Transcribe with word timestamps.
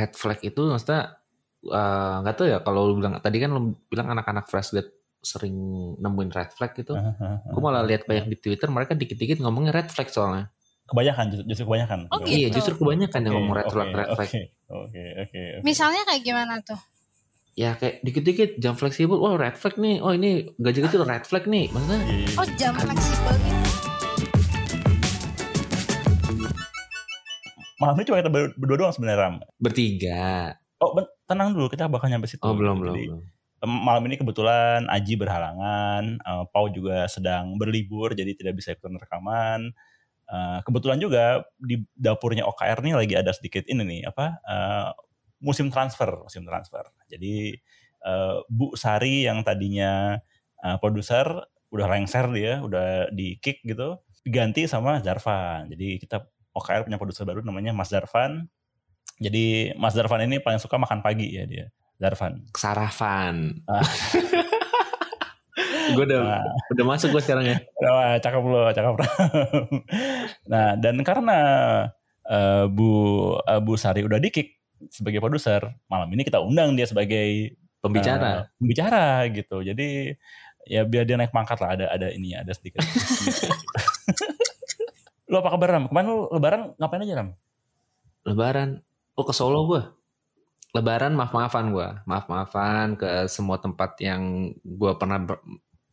red 0.00 0.12
flag 0.16 0.40
itu 0.40 0.60
maksudnya 0.64 1.20
eh, 1.62 2.14
nggak 2.24 2.34
tahu 2.34 2.46
ya 2.48 2.58
kalau 2.64 2.88
lu 2.88 2.96
bilang 2.96 3.20
tadi 3.20 3.36
kan 3.36 3.52
lu 3.52 3.60
bilang 3.86 4.08
anak-anak 4.08 4.48
fresh 4.48 4.72
grad 4.72 4.88
sering 5.20 5.52
nemuin 6.00 6.32
red 6.32 6.48
flag 6.56 6.72
gitu. 6.72 6.96
Gue 7.44 7.60
malah 7.60 7.84
lihat 7.84 8.08
banyak 8.08 8.32
di 8.32 8.36
Twitter 8.40 8.72
mereka 8.72 8.96
dikit-dikit 8.96 9.36
ngomongnya 9.38 9.68
red 9.70 9.92
flag 9.92 10.08
soalnya. 10.08 10.48
kebanyakan 10.88 11.24
justru, 11.30 11.46
justru 11.46 11.64
kebanyakan. 11.68 11.98
Oh. 12.10 12.18
Iya, 12.24 12.48
Gitu. 12.50 12.56
justru 12.58 12.74
kebanyakan 12.80 13.20
yang 13.22 13.34
ngomong 13.38 13.54
red 13.54 13.68
flag, 13.68 13.88
red 13.94 14.08
oke, 14.10 14.16
flag. 14.16 14.26
Oke, 14.26 14.42
oke, 14.66 14.74
oke. 14.74 15.02
oke. 15.22 15.42
Misalnya 15.62 16.02
kayak 16.02 16.22
gimana 16.26 16.54
tuh? 16.66 16.80
Ya 17.54 17.78
kayak 17.78 18.02
dikit-dikit 18.02 18.50
jam 18.58 18.74
fleksibel, 18.74 19.20
wah 19.20 19.38
red 19.38 19.54
flag 19.54 19.78
nih, 19.78 20.02
oh 20.02 20.10
ini 20.10 20.50
gaji 20.58 20.80
kecil 20.82 21.06
red 21.06 21.22
flag 21.22 21.46
nih, 21.46 21.70
maksudnya 21.70 22.00
Iya, 22.00 22.16
iya. 22.26 22.28
Oh 22.34 22.46
jam 22.58 22.72
fleksibel 22.74 23.34
gitu. 23.38 23.89
Malam 27.80 27.96
ini 27.96 28.04
cuma 28.04 28.20
kita 28.20 28.28
ber- 28.30 28.54
berdua 28.60 28.76
doang 28.76 28.92
sebenarnya 28.92 29.18
Ram. 29.24 29.34
bertiga. 29.56 30.54
Oh, 30.80 30.92
tenang 31.24 31.56
dulu, 31.56 31.72
kita 31.72 31.88
bakal 31.88 32.12
nyampe 32.12 32.28
situ. 32.28 32.44
Oh 32.44 32.52
belum 32.52 32.80
belum 32.80 32.94
Jadi, 32.96 33.04
belum. 33.08 33.20
malam 33.84 34.02
ini 34.08 34.16
kebetulan 34.16 34.88
Aji 34.88 35.16
berhalangan, 35.16 36.20
eh, 36.20 36.44
Pau 36.52 36.68
juga 36.72 37.08
sedang 37.08 37.56
berlibur, 37.56 38.12
jadi 38.16 38.32
tidak 38.36 38.60
bisa 38.60 38.72
ikutan 38.76 38.96
rekaman. 38.96 39.72
Eh, 40.30 40.58
kebetulan 40.64 41.00
juga 41.00 41.44
di 41.60 41.80
dapurnya 41.96 42.44
OKR 42.48 42.80
nih 42.84 42.94
lagi 42.96 43.14
ada 43.16 43.32
sedikit 43.32 43.64
ini 43.68 43.82
nih, 43.84 44.02
apa 44.08 44.40
eh, 44.44 44.88
musim 45.40 45.68
transfer, 45.72 46.08
musim 46.24 46.44
transfer. 46.44 46.84
Jadi 47.08 47.56
eh, 48.04 48.36
Bu 48.48 48.72
Sari 48.76 49.28
yang 49.28 49.40
tadinya 49.44 50.16
eh, 50.64 50.76
produser 50.80 51.28
udah 51.72 51.86
lengser 51.92 52.26
dia, 52.32 52.60
udah 52.64 53.12
di 53.12 53.36
kick 53.40 53.60
gitu, 53.64 54.00
diganti 54.24 54.64
sama 54.64 55.00
Zarvan. 55.04 55.68
Jadi 55.68 56.00
kita 56.00 56.24
OKR 56.54 56.86
punya 56.86 56.98
produser 56.98 57.24
baru 57.26 57.40
namanya 57.42 57.70
Mas 57.70 57.90
Zarvan. 57.92 58.46
Jadi 59.20 59.76
Mas 59.76 59.94
Zarvan 59.94 60.24
ini 60.24 60.40
paling 60.40 60.58
suka 60.58 60.80
makan 60.80 61.04
pagi 61.04 61.30
ya 61.34 61.44
dia. 61.46 61.66
Zarvan. 62.00 62.48
Kesarafan. 62.50 63.60
Ah. 63.68 63.84
gue 65.90 66.04
udah 66.06 66.20
Nah, 66.22 66.42
udah 66.72 66.84
masuk 66.86 67.12
gue 67.12 67.22
sekarang 67.22 67.44
ya. 67.44 67.56
Wah, 67.82 68.16
cakep 68.22 68.42
loh, 68.46 68.70
cakep. 68.72 68.94
nah, 70.52 70.78
dan 70.78 70.96
karena 71.02 71.38
eh, 72.24 72.64
Bu 72.70 72.90
eh, 73.42 73.60
Bu 73.60 73.74
Sari 73.76 74.06
udah 74.06 74.16
di 74.22 74.30
kick 74.32 74.56
sebagai 74.88 75.20
produser, 75.20 75.60
malam 75.92 76.08
ini 76.16 76.24
kita 76.24 76.40
undang 76.40 76.72
dia 76.72 76.88
sebagai 76.88 77.52
Pembicara. 77.80 78.28
eh, 78.28 78.40
pembicara 78.60 79.24
gitu. 79.32 79.60
Jadi 79.64 80.12
ya 80.68 80.84
biar 80.84 81.04
dia 81.08 81.16
naik 81.16 81.32
pangkat 81.32 81.58
lah, 81.60 81.70
ada 81.76 81.86
ada 81.92 82.08
ini 82.12 82.36
ada 82.36 82.52
sedikit. 82.52 82.80
lu 85.30 85.36
apa 85.38 85.54
kabar 85.54 85.68
Ram? 85.78 85.84
Kemarin 85.86 86.06
lu 86.10 86.18
lebaran 86.34 86.60
ngapain 86.74 87.02
aja 87.06 87.14
Ram? 87.22 87.28
Lebaran. 88.26 88.70
Oh 89.14 89.22
ke 89.22 89.30
Solo 89.30 89.62
gue. 89.70 89.82
Lebaran 90.74 91.14
maaf-maafan 91.14 91.70
gue. 91.70 91.88
Maaf-maafan 92.04 92.98
ke 92.98 93.30
semua 93.30 93.62
tempat 93.62 93.94
yang 94.02 94.50
gue 94.66 94.92
pernah 94.98 95.22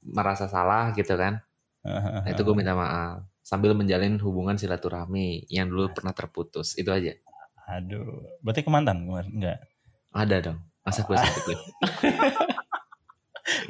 merasa 0.02 0.50
salah 0.50 0.90
gitu 0.98 1.14
kan. 1.14 1.38
Nah, 1.86 2.28
itu 2.28 2.42
gue 2.42 2.56
minta 2.58 2.74
maaf. 2.74 3.24
Sambil 3.46 3.72
menjalin 3.72 4.20
hubungan 4.20 4.60
silaturahmi 4.60 5.48
yang 5.48 5.72
dulu 5.72 5.94
pernah 5.94 6.12
terputus. 6.12 6.76
Itu 6.76 6.92
aja. 6.92 7.16
Aduh, 7.68 8.26
berarti 8.44 8.66
ke 8.66 8.70
mantan 8.74 9.08
kemarin? 9.08 9.32
Enggak. 9.32 9.60
Ada 10.12 10.36
dong. 10.52 10.60
Masa 10.84 11.04
gue 11.04 11.16
sakit 11.20 11.46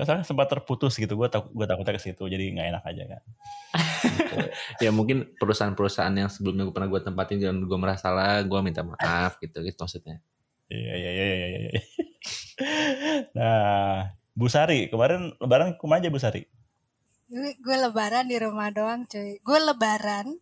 Soalnya 0.04 0.26
sempat 0.28 0.48
terputus 0.52 0.94
gitu, 0.98 1.14
gue 1.18 1.30
takut 1.32 1.50
gue 1.54 1.66
takutnya 1.66 1.94
ke 1.98 2.02
situ, 2.02 2.24
jadi 2.28 2.44
nggak 2.54 2.68
enak 2.74 2.84
aja 2.84 3.04
kan. 3.08 3.22
Gitu. 4.04 4.36
ya 4.86 4.90
mungkin 4.94 5.18
perusahaan-perusahaan 5.40 6.14
yang 6.14 6.30
sebelumnya 6.30 6.68
gue 6.68 6.76
pernah 6.76 6.90
gue 6.90 7.02
tempatin 7.02 7.38
dan 7.42 7.58
gue 7.64 7.78
merasa 7.80 8.12
salah, 8.12 8.44
gue 8.44 8.60
minta 8.62 8.86
maaf 8.86 9.42
gitu 9.42 9.64
gitu 9.64 9.78
maksudnya. 9.80 10.22
Iya 10.68 10.94
iya 11.00 11.12
iya 11.12 11.26
iya 11.26 11.48
iya. 11.48 11.60
iya. 11.72 11.82
nah, 13.38 14.12
Bu 14.36 14.52
Sari 14.52 14.92
kemarin 14.92 15.34
lebaran 15.40 15.80
ke 15.80 15.86
mana 15.88 16.04
aja 16.04 16.12
Bu 16.12 16.20
Sari? 16.20 16.44
Gue, 17.28 17.56
gue 17.60 17.78
lebaran 17.80 18.28
di 18.28 18.38
rumah 18.40 18.72
doang 18.72 19.04
cuy. 19.08 19.40
Gue 19.44 19.60
lebaran 19.60 20.40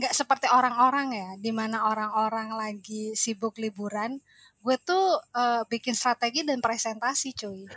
nggak 0.00 0.16
seperti 0.16 0.48
orang-orang 0.48 1.12
ya, 1.12 1.30
di 1.36 1.52
mana 1.52 1.84
orang-orang 1.92 2.56
lagi 2.56 3.12
sibuk 3.12 3.60
liburan. 3.60 4.16
Gue 4.64 4.80
tuh 4.80 5.20
eh, 5.36 5.62
bikin 5.68 5.92
strategi 5.92 6.40
dan 6.42 6.64
presentasi 6.64 7.36
cuy. 7.36 7.68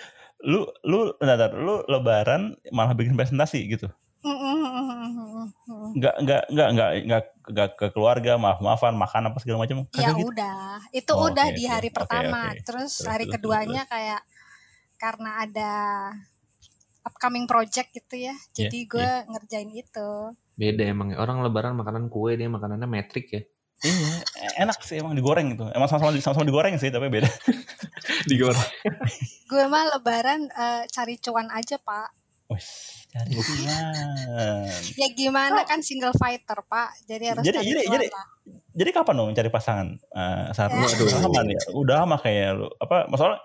Lu 0.47 0.63
lu 0.87 1.11
bentar, 1.19 1.51
lu 1.51 1.83
lebaran 1.91 2.55
malah 2.71 2.95
bikin 2.95 3.19
presentasi 3.19 3.59
gitu. 3.67 3.91
Enggak 5.93 6.15
enggak 6.15 6.43
enggak 6.47 6.67
enggak 6.71 6.89
enggak 7.03 7.23
enggak 7.43 7.69
ke 7.75 7.87
keluarga, 7.91 8.39
maaf-maafan, 8.39 8.95
makan 8.95 9.31
apa 9.31 9.37
segala 9.43 9.67
macam. 9.67 9.83
Ya 9.91 10.15
gitu. 10.15 10.31
udah, 10.31 10.79
itu 10.95 11.11
Oh, 11.11 11.27
udah 11.27 11.47
oke, 11.51 11.55
di 11.59 11.63
hari 11.67 11.89
Oke, 11.91 11.95
pertama. 11.99 12.55
oke. 12.55 12.63
Terus 12.63 12.91
Terus, 13.03 13.07
hari 13.11 13.25
terus, 13.27 13.33
keduanya 13.35 13.83
kayak 13.83 14.21
karena 14.95 15.31
ada 15.43 15.71
upcoming 17.03 17.43
project 17.43 17.91
gitu 17.91 18.15
ya. 18.31 18.35
Jadi 18.55 18.87
gue 18.87 19.09
ngerjain 19.27 19.71
itu. 19.75 20.11
Beda 20.53 20.83
emang 20.85 21.13
orang 21.15 21.41
lebaran 21.41 21.73
makanan 21.73 22.07
kue 22.07 22.37
dia 22.37 22.45
makanannya 22.47 22.85
metrik 22.85 23.27
ya. 23.29 23.41
Iya, 23.83 24.15
enak 24.63 24.79
sih 24.79 24.95
emang 24.95 25.11
digoreng 25.11 25.51
gitu. 25.51 25.67
Emang 25.75 25.91
sama-sama 25.91 26.15
sama-sama 26.15 26.47
digoreng 26.47 26.79
sih, 26.79 26.87
tapi 26.87 27.11
beda. 27.11 27.27
Digoreng. 28.31 28.63
Gue 29.43 29.63
mah 29.67 29.91
lebaran 29.91 30.47
eh, 30.47 30.83
cari 30.87 31.19
cuan 31.19 31.51
aja, 31.51 31.75
Pak. 31.75 32.09
Wih, 32.47 32.63
cari 33.11 33.31
cuan. 33.35 34.63
Ya 34.95 35.07
gimana 35.11 35.67
kan 35.67 35.83
single 35.83 36.15
fighter, 36.15 36.63
Pak. 36.63 36.95
Jadi 37.03 37.23
harus 37.27 37.43
Jadi- 37.43 37.57
cari 37.59 37.67
jadi- 37.67 37.83
cuan 37.83 37.99
jadi-. 37.99 38.11
Jadi 38.73 38.89
kapan 38.89 39.13
dong 39.13 39.29
cari 39.35 39.49
pasangan? 39.51 39.87
Eh 39.93 40.45
saat 40.55 40.69
Ya. 40.71 40.87
Udah 40.87 41.19
lama 41.21 41.39
nih. 41.43 41.57
Udah 41.75 41.95
lama 42.07 42.15
kayak 42.17 42.49
lu. 42.55 42.67
Apa 42.79 43.05
masalah 43.05 43.37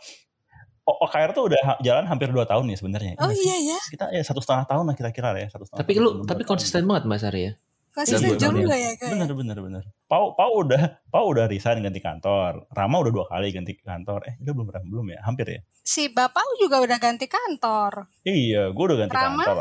OKR 0.99 1.31
tuh 1.31 1.45
udah 1.47 1.61
jalan 1.79 2.05
hampir 2.05 2.29
2 2.29 2.39
tahun 2.43 2.65
ya 2.67 2.77
sebenarnya. 2.77 3.13
Oh 3.17 3.27
Iya 3.27 3.35
sih? 3.35 3.45
iya 3.45 3.57
ya, 3.69 3.79
Kita 3.87 4.05
ya 4.11 4.23
satu 4.23 4.39
setengah 4.39 4.65
tahun 4.65 4.85
lah 4.85 4.95
kira-kira 4.95 5.29
ya. 5.37 5.47
Satu 5.47 5.65
setengah 5.65 5.81
Tapi 5.81 5.93
tahun, 5.93 6.03
lu 6.03 6.11
dua 6.15 6.27
tapi 6.27 6.43
tahun. 6.43 6.51
konsisten 6.51 6.83
banget 6.85 7.03
Mbak 7.05 7.21
Sari 7.21 7.43
ya. 7.43 7.53
konsisten 7.91 8.31
Iya, 8.31 8.39
jomblo 8.39 8.63
bener. 8.65 8.79
ya 8.79 8.91
gue. 8.95 9.09
Bener 9.11 9.31
bener 9.33 9.59
bener. 9.59 9.83
Pau 10.07 10.31
Pau 10.33 10.53
udah 10.57 10.83
Pau 11.09 11.27
udah 11.29 11.45
resign 11.45 11.81
ganti 11.81 11.99
kantor. 11.99 12.71
Rama 12.71 12.97
udah 12.99 13.13
dua 13.13 13.27
kali 13.27 13.51
ganti 13.51 13.75
kantor. 13.75 14.21
Eh 14.25 14.35
udah 14.39 14.53
belum 14.55 14.67
belum 14.87 15.07
ya? 15.11 15.19
Hampir 15.21 15.47
ya. 15.49 15.61
Si 15.81 16.07
bapak 16.09 16.45
juga 16.57 16.79
udah 16.79 16.97
ganti 16.97 17.27
kantor. 17.27 18.07
Iya, 18.23 18.71
gue 18.71 18.85
udah 18.85 18.99
ganti 18.99 19.13
Rama? 19.13 19.43
kantor. 19.43 19.57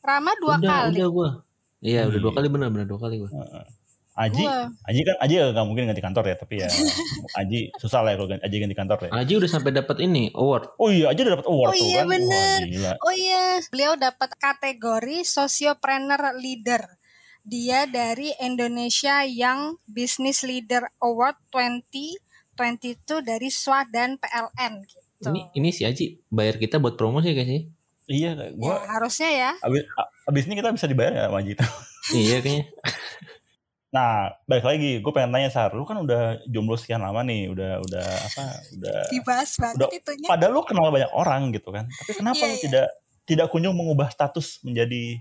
Rama 0.00 0.30
dua 0.36 0.54
udah, 0.56 0.68
kali. 0.84 0.90
udah 0.92 1.08
gue. 1.08 1.28
Iya, 1.80 2.00
udah 2.04 2.18
dua 2.18 2.30
Iya. 2.30 2.36
kali 2.36 2.48
benar 2.50 2.68
benar 2.68 2.86
dua 2.86 2.98
kali 2.98 3.14
gue. 3.16 3.30
Heeh. 3.30 3.64
Aji, 4.18 4.42
Gua. 4.42 4.66
Aji 4.90 5.00
kan 5.06 5.16
Aji 5.22 5.34
gak 5.38 5.66
mungkin 5.70 5.86
ganti 5.86 6.02
kantor 6.02 6.24
ya, 6.26 6.34
tapi 6.34 6.54
ya 6.58 6.68
Aji 7.40 7.70
susah 7.78 8.02
lah 8.02 8.12
ya 8.12 8.16
kalau 8.18 8.34
Aji 8.34 8.56
ganti 8.58 8.74
kantor 8.74 8.98
ya. 9.06 9.10
Aji 9.14 9.32
udah 9.38 9.50
sampai 9.50 9.70
dapat 9.70 9.96
ini 10.02 10.34
award. 10.34 10.74
Oh 10.74 10.90
iya, 10.90 11.14
Aji 11.14 11.22
udah 11.22 11.34
dapat 11.38 11.46
award 11.46 11.70
Oh 11.70 11.74
tuh 11.78 11.86
iya, 11.86 12.02
kan. 12.02 12.10
bener. 12.10 12.58
Wah, 12.58 12.66
gila. 12.66 12.92
Oh 13.06 13.14
iya, 13.14 13.44
beliau 13.70 13.94
dapat 13.94 14.30
kategori 14.34 15.16
Sociopreneur 15.22 16.34
Leader. 16.34 16.82
Dia 17.46 17.86
dari 17.86 18.34
Indonesia 18.42 19.22
Young 19.22 19.78
Business 19.86 20.42
Leader 20.42 20.90
Award 20.98 21.38
2022 21.54 23.22
dari 23.22 23.48
SWA 23.48 23.86
dan 23.86 24.18
PLN 24.18 24.82
gitu. 24.84 25.30
Ini 25.30 25.54
ini 25.54 25.70
si 25.70 25.86
Aji 25.86 26.26
bayar 26.26 26.58
kita 26.58 26.82
buat 26.82 26.98
promosi 26.98 27.30
sih? 27.30 27.70
Iya, 28.08 28.34
ya, 28.34 28.46
gua 28.56 28.82
harusnya 28.88 29.28
ya. 29.30 29.50
abis, 29.60 29.84
abis 30.26 30.42
ini 30.48 30.56
kita 30.58 30.72
bisa 30.72 30.88
dibayar 30.90 31.12
ya 31.14 31.22
sama 31.30 31.38
Aji? 31.38 31.52
iya 32.18 32.36
kayaknya. 32.42 32.66
Nah, 33.88 34.36
balik 34.44 34.68
lagi, 34.68 35.00
gue 35.00 35.12
pengen 35.16 35.32
tanya 35.32 35.48
Sar, 35.48 35.72
lu 35.72 35.88
kan 35.88 35.96
udah 35.96 36.44
jomblo 36.44 36.76
sekian 36.76 37.00
lama 37.00 37.24
nih, 37.24 37.48
udah 37.48 37.80
udah 37.80 38.04
apa, 38.04 38.44
udah 38.76 38.98
Dibahas 39.08 39.50
banget 39.56 39.76
Udah- 39.80 39.90
itunya. 39.96 40.28
padahal 40.28 40.52
lu 40.52 40.62
kenal 40.62 40.92
banyak 40.92 41.08
orang 41.16 41.48
gitu 41.56 41.72
kan. 41.72 41.88
Tapi 41.88 42.12
kenapa 42.12 42.36
Iya, 42.36 42.48
lu 42.48 42.52
iya. 42.52 42.62
tidak 42.68 42.86
tidak 43.24 43.46
kunjung 43.48 43.72
mengubah 43.72 44.12
status 44.12 44.60
menjadi 44.60 45.16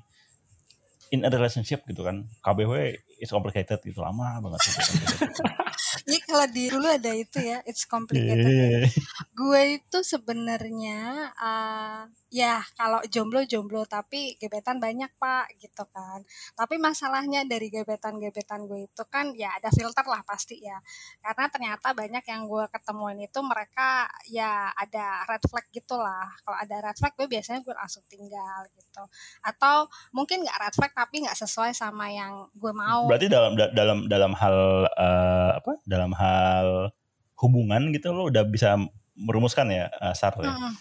in 1.10 1.24
a 1.24 1.32
relationship 1.32 1.88
gitu 1.88 2.04
kan? 2.04 2.28
KBW 2.44 3.00
is 3.18 3.30
complicated 3.34 3.82
gitu 3.82 4.00
lama 4.02 4.38
banget. 4.42 4.62
Ini 6.08 6.20
kalau 6.24 6.48
di 6.48 6.64
dulu 6.72 6.88
ada 6.88 7.12
itu 7.12 7.40
ya, 7.42 7.60
it's 7.68 7.84
complicated. 7.84 8.48
Iya. 8.48 8.88
Gue 9.36 9.82
itu 9.82 9.98
sebenarnya 10.02 11.32
eh, 11.36 12.02
ya 12.28 12.60
kalau 12.76 13.00
jomblo 13.08 13.44
jomblo 13.48 13.88
tapi 13.88 14.36
gebetan 14.40 14.80
banyak 14.80 15.12
pak 15.20 15.52
gitu 15.60 15.84
kan. 15.92 16.24
Tapi 16.56 16.76
masalahnya 16.80 17.48
dari 17.48 17.72
gebetan-gebetan 17.72 18.68
gue 18.68 18.88
itu 18.88 19.04
kan 19.08 19.32
ya 19.36 19.56
ada 19.56 19.72
filter 19.72 20.06
lah 20.08 20.22
pasti 20.28 20.60
ya. 20.60 20.78
Karena 21.24 21.46
ternyata 21.48 21.92
banyak 21.96 22.24
yang 22.24 22.48
gue 22.48 22.66
ketemuin 22.72 23.28
itu 23.28 23.40
mereka 23.44 24.08
ya 24.28 24.72
ada 24.76 25.24
red 25.28 25.44
flag 25.48 25.66
gitulah. 25.72 26.28
Kalau 26.44 26.58
ada 26.60 26.76
red 26.92 26.98
flag 27.00 27.14
gue 27.16 27.28
biasanya 27.28 27.60
gue 27.64 27.76
langsung 27.76 28.04
tinggal 28.12 28.68
gitu. 28.76 29.04
Atau 29.44 29.88
mungkin 30.12 30.44
nggak 30.44 30.60
red 30.68 30.76
flag 30.76 30.92
tapi 30.96 31.24
nggak 31.24 31.38
sesuai 31.38 31.72
sama 31.72 32.12
yang 32.12 32.48
gue 32.52 32.74
mau. 32.76 33.07
Berarti 33.08 33.26
dalam 33.32 33.52
da- 33.56 33.72
dalam 33.72 33.98
dalam 34.06 34.32
hal 34.36 34.58
eh, 34.92 35.52
apa? 35.58 35.72
Dalam 35.88 36.12
hal 36.14 36.92
hubungan 37.40 37.94
gitu 37.94 38.12
lo 38.12 38.28
udah 38.28 38.44
bisa 38.46 38.76
merumuskan 39.16 39.72
ya 39.72 39.88
eh, 39.90 40.14
Sar 40.14 40.36
ya? 40.38 40.52
Mm-mm. 40.52 40.74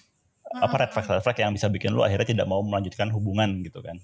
Apa 0.56 0.74
red 0.78 0.90
flag 0.94 1.06
red 1.10 1.22
flag 1.26 1.38
yang 1.42 1.52
bisa 1.52 1.66
bikin 1.66 1.90
lu 1.90 2.06
akhirnya 2.06 2.28
tidak 2.32 2.46
mau 2.46 2.62
melanjutkan 2.62 3.10
hubungan 3.10 3.60
gitu 3.66 3.82
kan? 3.82 3.98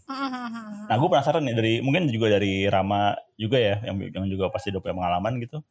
Nah, 0.90 0.96
gue 0.98 1.08
penasaran 1.08 1.40
nih 1.46 1.54
dari 1.54 1.72
mungkin 1.80 2.10
juga 2.10 2.34
dari 2.34 2.66
Rama 2.66 3.14
juga 3.38 3.56
ya 3.56 3.78
yang 3.86 3.96
yang 4.10 4.26
juga 4.28 4.50
pasti 4.50 4.68
udah 4.74 4.82
punya 4.82 4.96
pengalaman 4.98 5.38
gitu. 5.40 5.62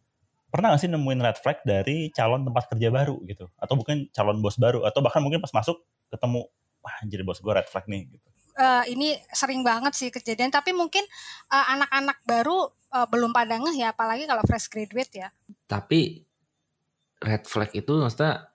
pernah 0.52 0.76
gak 0.76 0.84
sih 0.84 0.92
nemuin 0.92 1.24
red 1.24 1.38
flag 1.40 1.64
dari 1.64 2.12
calon 2.12 2.44
tempat 2.44 2.68
kerja 2.68 2.92
baru 2.92 3.24
gitu 3.24 3.48
atau 3.56 3.74
bukan 3.80 4.12
calon 4.12 4.44
bos 4.44 4.60
baru 4.60 4.84
atau 4.84 5.00
bahkan 5.00 5.24
mungkin 5.24 5.40
pas 5.40 5.48
masuk 5.56 5.80
ketemu 6.12 6.44
wah 6.84 6.96
jadi 7.08 7.24
bos 7.24 7.40
gue 7.40 7.54
red 7.56 7.68
flag 7.72 7.88
nih 7.88 8.12
gitu 8.12 8.28
uh, 8.58 8.84
ini 8.88 9.16
sering 9.32 9.62
banget 9.62 9.94
sih 9.96 10.10
kejadian 10.10 10.52
tapi 10.52 10.72
mungkin 10.76 11.04
uh, 11.52 11.66
anak-anak 11.78 12.18
baru 12.26 12.72
uh, 12.92 13.08
belum 13.08 13.32
pada 13.32 13.60
ngeh 13.60 13.78
ya 13.80 13.96
apalagi 13.96 14.26
kalau 14.28 14.44
fresh 14.48 14.68
graduate 14.72 15.14
ya 15.14 15.30
tapi 15.70 16.26
red 17.22 17.46
flag 17.46 17.72
itu 17.78 17.94
maksudnya 18.02 18.50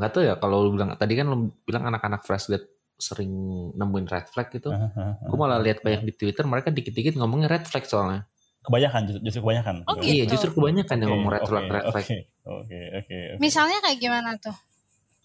nggak 0.00 0.10
uh, 0.10 0.14
tahu 0.14 0.22
ya 0.24 0.34
kalau 0.40 0.64
lu 0.64 0.70
bilang 0.78 0.96
tadi 0.96 1.12
kan 1.12 1.28
lu 1.28 1.52
bilang 1.68 1.84
anak-anak 1.92 2.24
fresh 2.24 2.48
grad 2.48 2.64
sering 2.96 3.28
nemuin 3.76 4.08
red 4.08 4.26
flag 4.32 4.48
gitu. 4.48 4.72
Uh, 4.72 4.88
uh, 4.88 5.12
uh, 5.20 5.28
gue 5.28 5.36
malah 5.36 5.60
lihat 5.60 5.84
banyak 5.84 6.08
di 6.08 6.12
Twitter 6.16 6.48
mereka 6.48 6.72
dikit-dikit 6.72 7.20
ngomongnya 7.20 7.52
red 7.52 7.68
flag 7.68 7.84
soalnya. 7.84 8.24
Kebanyakan 8.64 9.20
justru 9.22 9.44
kebanyakan. 9.44 9.74
Oh, 9.86 9.94
gitu. 10.00 10.10
Iya 10.10 10.24
justru 10.26 10.50
kebanyakan 10.56 10.96
okay, 10.96 11.02
yang 11.04 11.10
ngomong 11.12 11.30
red 11.30 11.42
okay, 11.44 11.50
flag 11.52 11.64
red 11.68 11.84
flag. 11.92 12.04
Oke 12.08 12.18
oke 12.48 12.78
oke. 13.04 13.18
Misalnya 13.38 13.78
kayak 13.84 13.98
gimana 14.00 14.30
tuh? 14.40 14.56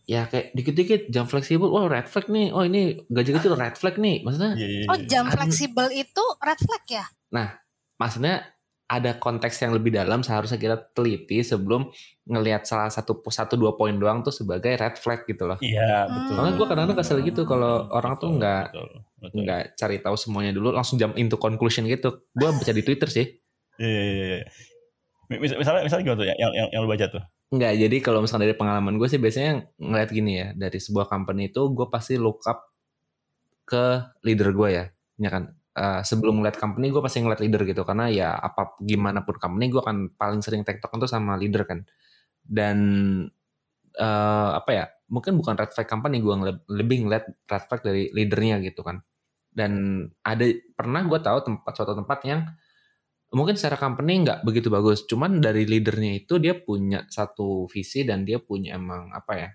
Ya 0.10 0.26
kayak 0.26 0.58
dikit-dikit 0.58 1.02
jam 1.14 1.30
fleksibel, 1.30 1.70
oh 1.70 1.86
red 1.86 2.10
flag 2.10 2.28
nih, 2.28 2.50
oh 2.50 2.66
ini 2.66 3.06
gaji 3.08 3.38
kecil 3.38 3.54
red 3.54 3.78
flag 3.78 4.02
nih, 4.02 4.26
maksudnya. 4.26 4.58
Yeah, 4.58 4.70
yeah, 4.70 4.82
yeah. 4.86 4.92
Oh 4.92 4.98
jam 5.06 5.26
fleksibel 5.30 5.88
itu 5.94 6.24
red 6.42 6.60
flag 6.60 6.84
ya? 6.90 7.06
Nah, 7.32 7.54
maksudnya 8.02 8.44
ada 8.92 9.16
konteks 9.16 9.56
yang 9.64 9.72
lebih 9.72 9.96
dalam 9.96 10.20
seharusnya 10.20 10.60
kita 10.60 10.76
teliti 10.92 11.40
sebelum 11.48 11.88
ngelihat 12.28 12.68
salah 12.68 12.92
satu 12.92 13.24
satu 13.24 13.56
dua 13.56 13.80
poin 13.80 13.96
doang 13.96 14.20
tuh 14.20 14.36
sebagai 14.36 14.76
red 14.76 15.00
flag 15.00 15.24
gitu 15.24 15.48
loh. 15.48 15.56
Iya 15.64 16.12
betul. 16.12 16.36
Soalnya 16.36 16.54
gue 16.60 16.68
kadang-kadang 16.68 17.00
kesel 17.00 17.24
gitu 17.24 17.48
kalau 17.48 17.88
orang 17.88 18.20
tuh 18.20 18.36
nggak 18.36 18.76
nggak 19.32 19.80
cari 19.80 20.04
tahu 20.04 20.20
semuanya 20.20 20.52
dulu 20.52 20.76
langsung 20.76 21.00
jump 21.00 21.16
into 21.16 21.40
conclusion 21.40 21.88
gitu. 21.88 22.28
Gue 22.36 22.52
baca 22.52 22.72
di 22.76 22.84
Twitter 22.84 23.08
sih. 23.08 23.32
Iya 23.80 24.02
iya 24.04 24.26
iya. 24.28 24.46
Misalnya 25.40 25.88
misalnya 25.88 26.04
gimana 26.04 26.20
tuh 26.20 26.28
yang 26.28 26.52
yang, 26.52 26.68
yang 26.76 26.82
lu 26.84 26.92
baca 26.92 27.08
tuh? 27.08 27.24
Enggak, 27.52 27.74
jadi 27.76 27.98
kalau 28.00 28.24
misalnya 28.24 28.48
dari 28.48 28.56
pengalaman 28.56 28.96
gue 28.96 29.08
sih 29.12 29.20
biasanya 29.20 29.68
ngeliat 29.76 30.10
gini 30.16 30.32
ya, 30.40 30.48
dari 30.56 30.80
sebuah 30.80 31.12
company 31.12 31.52
itu 31.52 31.62
gue 31.76 31.88
pasti 31.92 32.16
look 32.16 32.40
up 32.48 32.72
ke 33.68 34.16
leader 34.24 34.56
gue 34.56 34.70
ya, 34.72 34.86
ya 35.20 35.30
kan? 35.32 35.44
Uh, 35.72 36.00
sebelum 36.04 36.40
ngeliat 36.40 36.56
company 36.60 36.92
gue 36.92 37.00
pasti 37.04 37.24
ngeliat 37.24 37.40
leader 37.44 37.64
gitu 37.64 37.88
karena 37.88 38.12
ya 38.12 38.36
apa 38.36 38.76
gimana 38.84 39.24
pun 39.24 39.40
company 39.40 39.72
gue 39.72 39.80
akan 39.80 40.16
paling 40.20 40.44
sering 40.44 40.64
tektok 40.64 40.96
itu 40.96 41.08
sama 41.12 41.36
leader 41.36 41.68
kan. 41.68 41.84
Dan 42.40 42.78
uh, 44.00 44.50
apa 44.56 44.72
ya 44.72 44.86
mungkin 45.12 45.36
bukan 45.36 45.60
red 45.60 45.72
flag 45.76 45.88
company 45.92 46.24
gue 46.24 46.32
ngel 46.32 46.56
lebih 46.72 47.08
ngeliat 47.08 47.26
red 47.52 47.64
flag 47.68 47.82
dari 47.84 48.04
leadernya 48.16 48.64
gitu 48.64 48.80
kan. 48.84 49.04
Dan 49.52 50.04
ada 50.24 50.46
pernah 50.76 51.04
gue 51.04 51.20
tahu 51.20 51.40
tempat 51.44 51.74
suatu 51.76 52.00
tempat 52.00 52.20
yang 52.24 52.48
mungkin 53.32 53.56
secara 53.56 53.80
company 53.80 54.28
nggak 54.28 54.40
begitu 54.44 54.68
bagus 54.68 55.08
cuman 55.08 55.40
dari 55.40 55.64
leadernya 55.64 56.24
itu 56.24 56.36
dia 56.36 56.52
punya 56.56 57.08
satu 57.08 57.66
visi 57.72 58.04
dan 58.04 58.28
dia 58.28 58.44
punya 58.44 58.76
emang 58.76 59.08
apa 59.16 59.34
ya 59.40 59.50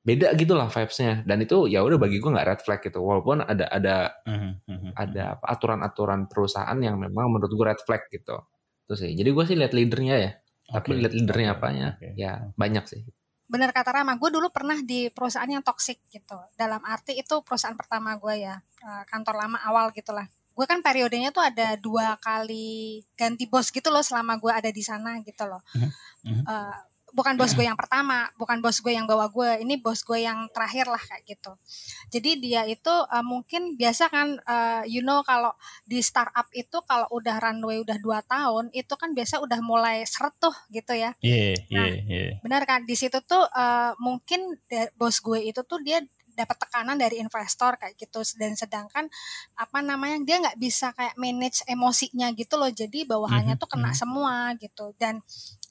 beda 0.00 0.32
gitu 0.32 0.56
lah 0.56 0.72
vibesnya 0.72 1.20
dan 1.28 1.44
itu 1.44 1.68
ya 1.68 1.84
udah 1.84 2.00
bagi 2.00 2.16
gue 2.16 2.30
nggak 2.32 2.48
red 2.48 2.60
flag 2.64 2.80
gitu 2.80 3.04
walaupun 3.04 3.44
ada 3.44 3.68
ada 3.68 3.96
uh-huh. 4.24 4.96
ada 4.96 5.36
apa 5.36 5.44
aturan-aturan 5.52 6.24
perusahaan 6.24 6.78
yang 6.80 6.96
memang 6.96 7.28
menurut 7.28 7.52
gue 7.52 7.66
red 7.68 7.82
flag 7.84 8.08
gitu 8.08 8.40
terus 8.88 8.98
sih 9.04 9.12
jadi 9.12 9.28
gue 9.28 9.44
sih 9.44 9.56
lihat 9.60 9.76
leadernya 9.76 10.16
ya 10.16 10.30
okay. 10.32 10.72
tapi 10.72 10.88
lihat 11.04 11.12
leadernya 11.12 11.48
okay. 11.52 11.56
apanya 11.60 11.88
okay. 12.00 12.12
ya 12.16 12.32
banyak 12.56 12.84
sih 12.88 13.04
benar 13.44 13.76
kata 13.76 13.92
Rama 13.92 14.16
gue 14.16 14.30
dulu 14.32 14.48
pernah 14.48 14.80
di 14.80 15.12
perusahaan 15.12 15.50
yang 15.50 15.60
toksik 15.60 16.00
gitu 16.08 16.40
dalam 16.56 16.80
arti 16.80 17.20
itu 17.20 17.44
perusahaan 17.44 17.76
pertama 17.76 18.16
gue 18.16 18.40
ya 18.40 18.56
eh, 18.56 19.02
kantor 19.04 19.36
lama 19.36 19.58
awal 19.68 19.92
gitulah 19.92 20.24
gue 20.52 20.66
kan 20.68 20.84
periodenya 20.84 21.30
tuh 21.32 21.40
ada 21.44 21.78
dua 21.80 22.18
kali 22.20 23.00
ganti 23.16 23.48
bos 23.48 23.70
gitu 23.72 23.88
loh 23.88 24.04
selama 24.04 24.36
gue 24.36 24.52
ada 24.52 24.70
di 24.70 24.82
sana 24.84 25.18
gitu 25.24 25.46
loh 25.46 25.62
uh-huh. 25.74 26.42
Uh, 26.44 26.76
bukan 27.12 27.34
bos 27.34 27.52
gue 27.54 27.66
yang 27.66 27.78
pertama, 27.78 28.30
bukan 28.38 28.62
bos 28.62 28.78
gue 28.78 28.94
yang 28.94 29.06
bawa 29.06 29.30
gue, 29.30 29.62
ini 29.62 29.78
bos 29.78 30.02
gue 30.06 30.22
yang 30.22 30.46
terakhir 30.54 30.86
lah 30.86 30.98
kayak 30.98 31.22
gitu. 31.26 31.52
Jadi 32.10 32.30
dia 32.38 32.62
itu 32.66 32.90
uh, 32.90 33.24
mungkin 33.26 33.74
biasa 33.74 34.10
kan, 34.10 34.38
uh, 34.46 34.82
you 34.86 35.02
know 35.02 35.22
kalau 35.26 35.52
di 35.86 35.98
startup 36.00 36.46
itu 36.54 36.78
kalau 36.86 37.06
udah 37.10 37.36
runway 37.42 37.82
udah 37.82 37.98
dua 37.98 38.22
tahun 38.24 38.70
itu 38.74 38.94
kan 38.94 39.12
biasa 39.12 39.42
udah 39.42 39.60
mulai 39.62 40.06
seret 40.06 40.34
tuh 40.38 40.54
gitu 40.70 40.94
ya. 40.94 41.14
Iya, 41.22 41.58
yeah, 41.58 41.74
nah, 41.74 41.86
yeah, 41.86 42.00
yeah. 42.06 42.32
benar 42.42 42.62
kan 42.66 42.86
di 42.86 42.94
situ 42.94 43.18
tuh 43.26 43.44
uh, 43.50 43.92
mungkin 43.98 44.58
bos 44.94 45.18
gue 45.18 45.50
itu 45.50 45.60
tuh 45.66 45.82
dia 45.82 46.02
dapat 46.44 46.56
tekanan 46.56 46.96
dari 46.96 47.20
investor 47.20 47.76
kayak 47.76 47.94
gitu 48.00 48.24
dan 48.40 48.56
sedangkan 48.56 49.06
apa 49.56 49.78
namanya 49.84 50.18
dia 50.24 50.36
nggak 50.40 50.56
bisa 50.56 50.96
kayak 50.96 51.14
manage 51.20 51.60
emosinya 51.68 52.32
gitu 52.32 52.56
loh 52.56 52.72
jadi 52.72 53.04
bawahannya 53.04 53.54
mm 53.54 53.60
-hmm. 53.60 53.62
tuh 53.62 53.68
kena 53.68 53.92
mhm. 53.92 53.98
semua 53.98 54.34
gitu 54.56 54.96
dan 54.96 55.20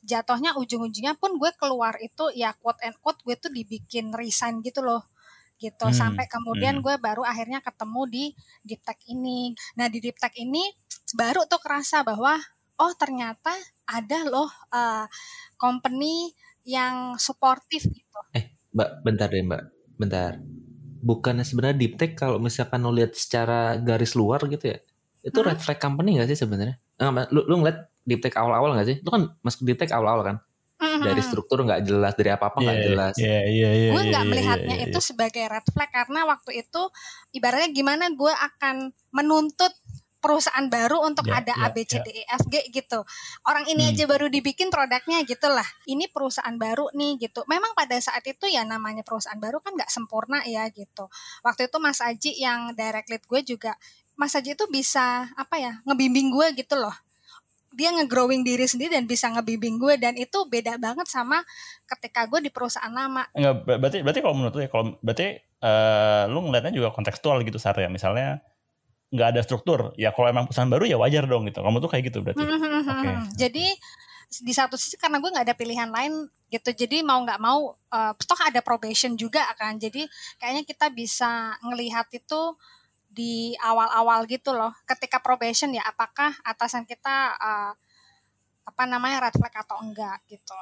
jatuhnya 0.06 0.56
ujung-ujungnya 0.56 1.18
pun 1.20 1.36
gue 1.36 1.52
keluar 1.60 2.00
itu 2.00 2.32
ya 2.32 2.56
quote 2.56 2.80
and 2.86 2.96
quote 3.04 3.20
gue 3.28 3.36
tuh 3.36 3.52
dibikin 3.52 4.16
resign 4.16 4.64
gitu 4.64 4.80
loh 4.80 5.04
gitu 5.60 5.92
hmm. 5.92 5.96
sampai 5.96 6.26
kemudian 6.32 6.80
hmm. 6.80 6.84
gue 6.88 6.96
baru 7.04 7.28
akhirnya 7.28 7.60
ketemu 7.60 8.02
di 8.08 8.26
deep 8.64 8.80
tech 8.80 8.96
ini 9.12 9.52
nah 9.76 9.92
di 9.92 10.00
deep 10.00 10.16
tech 10.16 10.32
ini 10.40 10.64
baru 11.12 11.44
tuh 11.52 11.60
kerasa 11.60 12.02
bahwa 12.08 12.40
oh 12.80 12.94
ternyata 12.96 13.52
ada 13.84 14.24
loh 14.24 14.48
uh, 14.72 15.04
company 15.60 16.32
yang 16.64 17.20
suportif 17.20 17.84
gitu 17.92 18.20
eh 18.32 18.56
mbak 18.72 19.04
bentar 19.04 19.28
deh 19.28 19.44
mbak 19.44 19.79
bentar 20.00 20.40
bukannya 21.04 21.44
sebenarnya 21.44 21.78
deep 21.78 22.00
tech 22.00 22.16
kalau 22.16 22.40
misalkan 22.40 22.80
lo 22.82 22.96
lihat 22.96 23.16
secara 23.16 23.76
garis 23.80 24.16
luar 24.16 24.40
gitu 24.48 24.72
ya 24.72 24.80
itu 25.20 25.36
hmm. 25.36 25.48
red 25.52 25.60
flag 25.60 25.80
company 25.80 26.18
gak 26.18 26.32
sih 26.32 26.40
sebenarnya 26.40 26.80
lu 27.32 27.44
lu 27.48 27.56
ngeliat 27.64 27.90
deep 28.10 28.26
tech 28.26 28.36
awal-awal 28.36 28.74
gak 28.74 28.90
sih? 28.90 28.98
Lu 29.06 29.10
kan 29.14 29.22
masuk 29.46 29.62
deep 29.70 29.78
tech 29.78 29.94
awal-awal 29.94 30.26
kan? 30.26 30.38
Mm-hmm. 30.80 31.04
Dari 31.12 31.22
struktur 31.28 31.60
nggak 31.68 31.84
jelas, 31.84 32.16
dari 32.16 32.32
apa-apa 32.32 32.64
nggak 32.64 32.80
yeah, 32.80 32.88
jelas. 32.88 33.14
Yeah, 33.20 33.44
yeah, 33.52 33.74
yeah, 33.76 33.92
gue 33.92 34.02
nggak 34.16 34.24
yeah, 34.24 34.32
melihatnya 34.32 34.76
yeah, 34.80 34.88
yeah, 34.88 34.96
itu 34.96 35.00
sebagai 35.04 35.44
red 35.52 35.68
flag 35.76 35.92
karena 35.92 36.24
waktu 36.24 36.64
itu 36.64 36.82
ibaratnya 37.36 37.70
gimana 37.76 38.08
gue 38.16 38.32
akan 38.32 38.96
menuntut 39.12 39.76
perusahaan 40.20 40.68
baru 40.68 41.04
untuk 41.04 41.28
yeah, 41.28 41.40
ada 41.40 41.54
yeah, 41.56 41.72
A 41.72 41.74
B 41.74 41.88
C 41.88 42.00
D 42.04 42.08
E 42.12 42.24
F 42.28 42.44
G 42.52 42.68
gitu. 42.70 43.04
Orang 43.48 43.66
ini 43.72 43.88
hmm. 43.88 43.92
aja 43.96 44.04
baru 44.06 44.28
dibikin 44.28 44.68
produknya 44.68 45.24
gitu 45.24 45.48
lah. 45.48 45.66
Ini 45.88 46.12
perusahaan 46.12 46.56
baru 46.60 46.92
nih 46.94 47.20
gitu. 47.24 47.48
Memang 47.48 47.72
pada 47.74 47.96
saat 48.00 48.24
itu 48.28 48.46
ya 48.52 48.68
namanya 48.68 49.02
perusahaan 49.02 49.40
baru 49.40 49.64
kan 49.64 49.76
nggak 49.76 49.92
sempurna 49.92 50.44
ya 50.46 50.68
gitu. 50.70 51.08
Waktu 51.42 51.72
itu 51.72 51.78
Mas 51.80 52.00
Aji 52.04 52.32
yang 52.38 52.76
direct 52.76 53.08
lead 53.08 53.24
gue 53.24 53.42
juga 53.56 53.74
Mas 54.20 54.36
Aji 54.36 54.54
itu 54.54 54.68
bisa 54.68 55.32
apa 55.40 55.56
ya 55.56 55.80
ngebimbing 55.88 56.30
gue 56.36 56.48
gitu 56.60 56.76
loh 56.76 56.94
dia 57.70 57.94
nge-growing 57.94 58.42
diri 58.42 58.66
sendiri 58.66 58.98
dan 58.98 59.06
bisa 59.06 59.30
ngebimbing 59.30 59.78
gue 59.78 59.94
dan 60.02 60.18
itu 60.18 60.42
beda 60.50 60.82
banget 60.82 61.06
sama 61.06 61.46
ketika 61.86 62.26
gue 62.26 62.42
di 62.42 62.50
perusahaan 62.50 62.90
lama. 62.90 63.30
Enggak, 63.38 63.56
berarti 63.78 63.98
berarti 64.02 64.20
kalau 64.26 64.36
menurut 64.36 64.54
lu 64.58 64.62
ya 64.66 64.70
kalau 64.74 64.86
berarti 65.06 65.28
uh, 65.62 66.24
lu 66.34 66.40
ngeliatnya 66.50 66.74
juga 66.74 66.90
kontekstual 66.90 67.46
gitu 67.46 67.62
Sar 67.62 67.78
ya. 67.78 67.86
Misalnya 67.86 68.42
nggak 69.10 69.28
ada 69.36 69.42
struktur, 69.42 69.94
ya 69.98 70.14
kalau 70.14 70.30
emang 70.30 70.46
perusahaan 70.46 70.70
baru 70.70 70.86
ya 70.86 70.98
wajar 71.02 71.26
dong 71.26 71.50
gitu. 71.50 71.66
Kamu 71.66 71.82
tuh 71.82 71.90
kayak 71.90 72.04
gitu 72.14 72.22
berarti. 72.22 72.42
Hmm, 72.42 72.58
hmm, 72.58 72.62
hmm, 72.62 72.90
okay. 72.90 73.16
Jadi 73.36 73.66
di 74.30 74.54
satu 74.54 74.78
sisi 74.78 74.94
karena 74.94 75.18
gue 75.18 75.34
nggak 75.34 75.46
ada 75.50 75.58
pilihan 75.58 75.90
lain 75.90 76.30
gitu 76.54 76.70
jadi 76.70 77.02
mau 77.02 77.18
nggak 77.26 77.42
mau 77.42 77.74
uh, 77.74 78.14
toh 78.14 78.38
ada 78.46 78.62
probation 78.62 79.18
juga 79.18 79.42
kan 79.58 79.82
jadi 79.82 80.06
kayaknya 80.38 80.70
kita 80.70 80.94
bisa 80.94 81.58
ngelihat 81.66 82.06
itu 82.14 82.54
di 83.10 83.58
awal-awal 83.58 84.30
gitu 84.30 84.54
loh 84.54 84.70
ketika 84.86 85.18
probation 85.18 85.74
ya 85.74 85.82
apakah 85.82 86.30
atasan 86.46 86.86
kita 86.86 87.34
uh, 87.42 87.74
apa 88.70 88.84
namanya 88.86 89.28
red 89.28 89.36
flag 89.36 89.56
atau 89.66 89.82
enggak 89.82 90.22
gitu. 90.30 90.54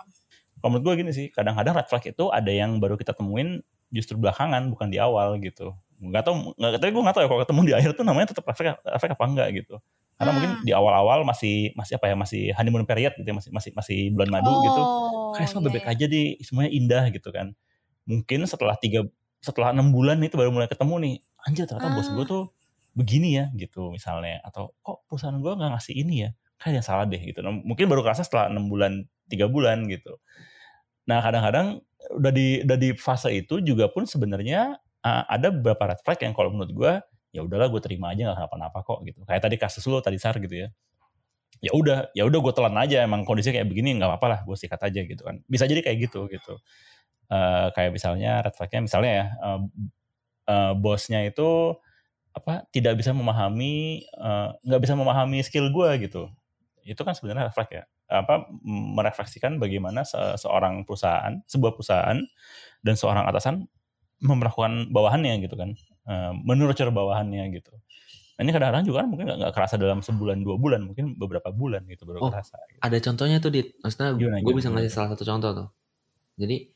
Kalau 0.58 0.70
menurut 0.74 0.84
gue 0.88 0.94
gini 1.04 1.12
sih, 1.12 1.28
kadang-kadang 1.30 1.76
red 1.76 1.88
flag 1.92 2.04
itu 2.08 2.32
ada 2.32 2.50
yang 2.50 2.80
baru 2.80 2.96
kita 2.96 3.12
temuin 3.12 3.62
justru 3.92 4.16
belakangan 4.16 4.72
bukan 4.72 4.88
di 4.88 4.98
awal 4.98 5.36
gitu. 5.44 5.76
Gak 5.98 6.24
tau, 6.30 6.54
gak, 6.54 6.78
tapi 6.78 6.92
gue 6.94 7.04
gak 7.04 7.16
tau 7.18 7.24
ya 7.26 7.30
kalau 7.30 7.42
ketemu 7.42 7.62
di 7.66 7.74
akhir 7.74 7.90
tuh 7.98 8.06
namanya 8.06 8.28
tetap 8.30 8.46
red 8.46 8.58
flag 8.78 9.12
apa 9.18 9.26
enggak 9.26 9.48
gitu. 9.58 9.76
Karena 10.18 10.30
hmm. 10.34 10.38
mungkin 10.38 10.52
di 10.66 10.72
awal-awal 10.74 11.26
masih 11.26 11.74
masih 11.74 11.98
apa 11.98 12.06
ya 12.10 12.16
masih 12.18 12.42
honeymoon 12.54 12.86
period 12.86 13.14
gitu 13.18 13.26
ya, 13.26 13.36
masih 13.38 13.50
masih 13.54 13.72
masih 13.74 14.00
bulan 14.14 14.30
madu 14.30 14.50
oh, 14.50 14.62
gitu. 14.62 14.82
Kayak 15.38 15.48
semua 15.50 15.64
bebek 15.70 15.86
iya. 15.86 15.94
aja 15.94 16.06
di 16.06 16.22
semuanya 16.46 16.72
indah 16.74 17.04
gitu 17.10 17.30
kan. 17.34 17.54
Mungkin 18.06 18.46
setelah 18.46 18.78
tiga 18.78 19.06
setelah 19.42 19.74
enam 19.74 19.94
bulan 19.94 20.18
itu 20.22 20.34
baru 20.34 20.50
mulai 20.50 20.70
ketemu 20.70 20.96
nih 21.02 21.16
anjir 21.46 21.66
ternyata 21.70 21.94
ah. 21.94 21.96
bos 21.96 22.10
gue 22.10 22.26
tuh 22.26 22.44
begini 22.98 23.38
ya 23.38 23.46
gitu 23.54 23.94
misalnya 23.94 24.42
atau 24.42 24.74
kok 24.82 25.06
perusahaan 25.06 25.38
gue 25.38 25.54
nggak 25.54 25.72
ngasih 25.78 25.94
ini 25.94 26.16
ya 26.26 26.30
kayak 26.58 26.82
yang 26.82 26.86
salah 26.86 27.06
deh 27.06 27.22
gitu 27.22 27.46
nah, 27.46 27.54
mungkin 27.54 27.86
baru 27.86 28.02
kerasa 28.02 28.26
setelah 28.26 28.50
enam 28.50 28.66
bulan 28.66 29.06
tiga 29.30 29.46
bulan 29.46 29.86
gitu 29.86 30.18
nah 31.06 31.22
kadang-kadang 31.22 31.86
udah 32.18 32.32
di 32.34 32.66
udah 32.66 32.78
di 32.78 32.90
fase 32.98 33.30
itu 33.32 33.62
juga 33.62 33.88
pun 33.94 34.10
sebenarnya 34.10 34.82
uh, 35.04 35.24
ada 35.28 35.54
beberapa 35.54 35.94
red 35.94 36.02
flag 36.02 36.20
yang 36.24 36.34
kalau 36.34 36.50
menurut 36.54 36.72
gue 36.74 36.94
ya 37.36 37.42
udahlah 37.44 37.68
gue 37.70 37.82
terima 37.84 38.16
aja 38.16 38.32
nggak 38.32 38.38
kenapa-napa 38.40 38.80
kok 38.82 39.00
gitu. 39.06 39.20
Kayak 39.28 39.42
tadi 39.46 39.56
kasus 39.60 39.84
lo 39.86 40.00
tadi 40.02 40.18
sar 40.18 40.40
gitu 40.42 40.56
ya. 40.66 40.68
Ya 41.62 41.72
udah 41.74 42.10
ya 42.14 42.24
udah 42.26 42.40
gue 42.40 42.54
telan 42.54 42.76
aja 42.78 43.04
emang 43.04 43.26
kondisinya 43.26 43.62
kayak 43.62 43.70
begini 43.70 43.98
nggak 43.98 44.10
apa-apa 44.10 44.28
lah 44.30 44.40
gue 44.46 44.56
sikat 44.58 44.82
aja 44.82 45.00
gitu 45.06 45.22
kan. 45.22 45.42
Bisa 45.46 45.70
jadi 45.70 45.82
kayak 45.86 46.10
gitu 46.10 46.26
gitu. 46.32 46.58
Uh, 47.28 47.68
kayak 47.76 47.92
misalnya 47.92 48.40
red 48.40 48.56
flagnya 48.56 48.82
misalnya 48.88 49.12
ya 49.12 49.26
uh, 49.44 49.60
uh, 50.48 50.74
bosnya 50.80 51.28
itu 51.28 51.76
apa 52.32 52.64
tidak 52.72 52.96
bisa 53.02 53.12
memahami 53.12 54.06
nggak 54.64 54.80
uh, 54.80 54.84
bisa 54.84 54.94
memahami 54.96 55.44
skill 55.44 55.70
gue 55.70 55.90
gitu. 56.08 56.32
Itu 56.88 57.04
kan 57.04 57.14
sebenarnya 57.14 57.52
red 57.52 57.56
flag 57.56 57.70
ya. 57.70 57.84
Apa 58.08 58.48
merefleksikan 58.64 59.60
bagaimana 59.60 60.08
se 60.08 60.18
seorang 60.40 60.88
perusahaan, 60.88 61.44
sebuah 61.44 61.76
perusahaan 61.76 62.16
dan 62.80 62.96
seorang 62.96 63.28
atasan 63.28 63.68
memperlakukan 64.22 64.90
bawahannya 64.90 65.44
gitu 65.46 65.56
kan, 65.58 65.78
uh, 66.10 66.34
menurut 66.34 66.74
bawahannya 66.74 67.54
gitu. 67.54 67.74
Nah, 68.38 68.46
ini 68.46 68.54
kadang-kadang 68.54 68.86
juga 68.86 68.98
kan 69.02 69.08
mungkin 69.10 69.26
nggak 69.34 69.54
kerasa 69.54 69.82
dalam 69.82 70.06
sebulan 70.06 70.46
dua 70.46 70.62
bulan, 70.62 70.86
mungkin 70.86 71.18
beberapa 71.18 71.50
bulan 71.50 71.90
gitu 71.90 72.06
baru 72.06 72.22
oh, 72.22 72.30
kerasa. 72.30 72.62
Gitu. 72.70 72.80
Ada 72.86 72.98
contohnya 73.02 73.38
tuh 73.42 73.50
di, 73.50 73.62
maksudnya 73.82 74.14
gue 74.18 74.54
bisa 74.54 74.70
ngasih 74.70 74.94
salah 74.94 75.10
satu 75.18 75.26
contoh 75.26 75.52
tuh. 75.58 75.68
Jadi 76.38 76.70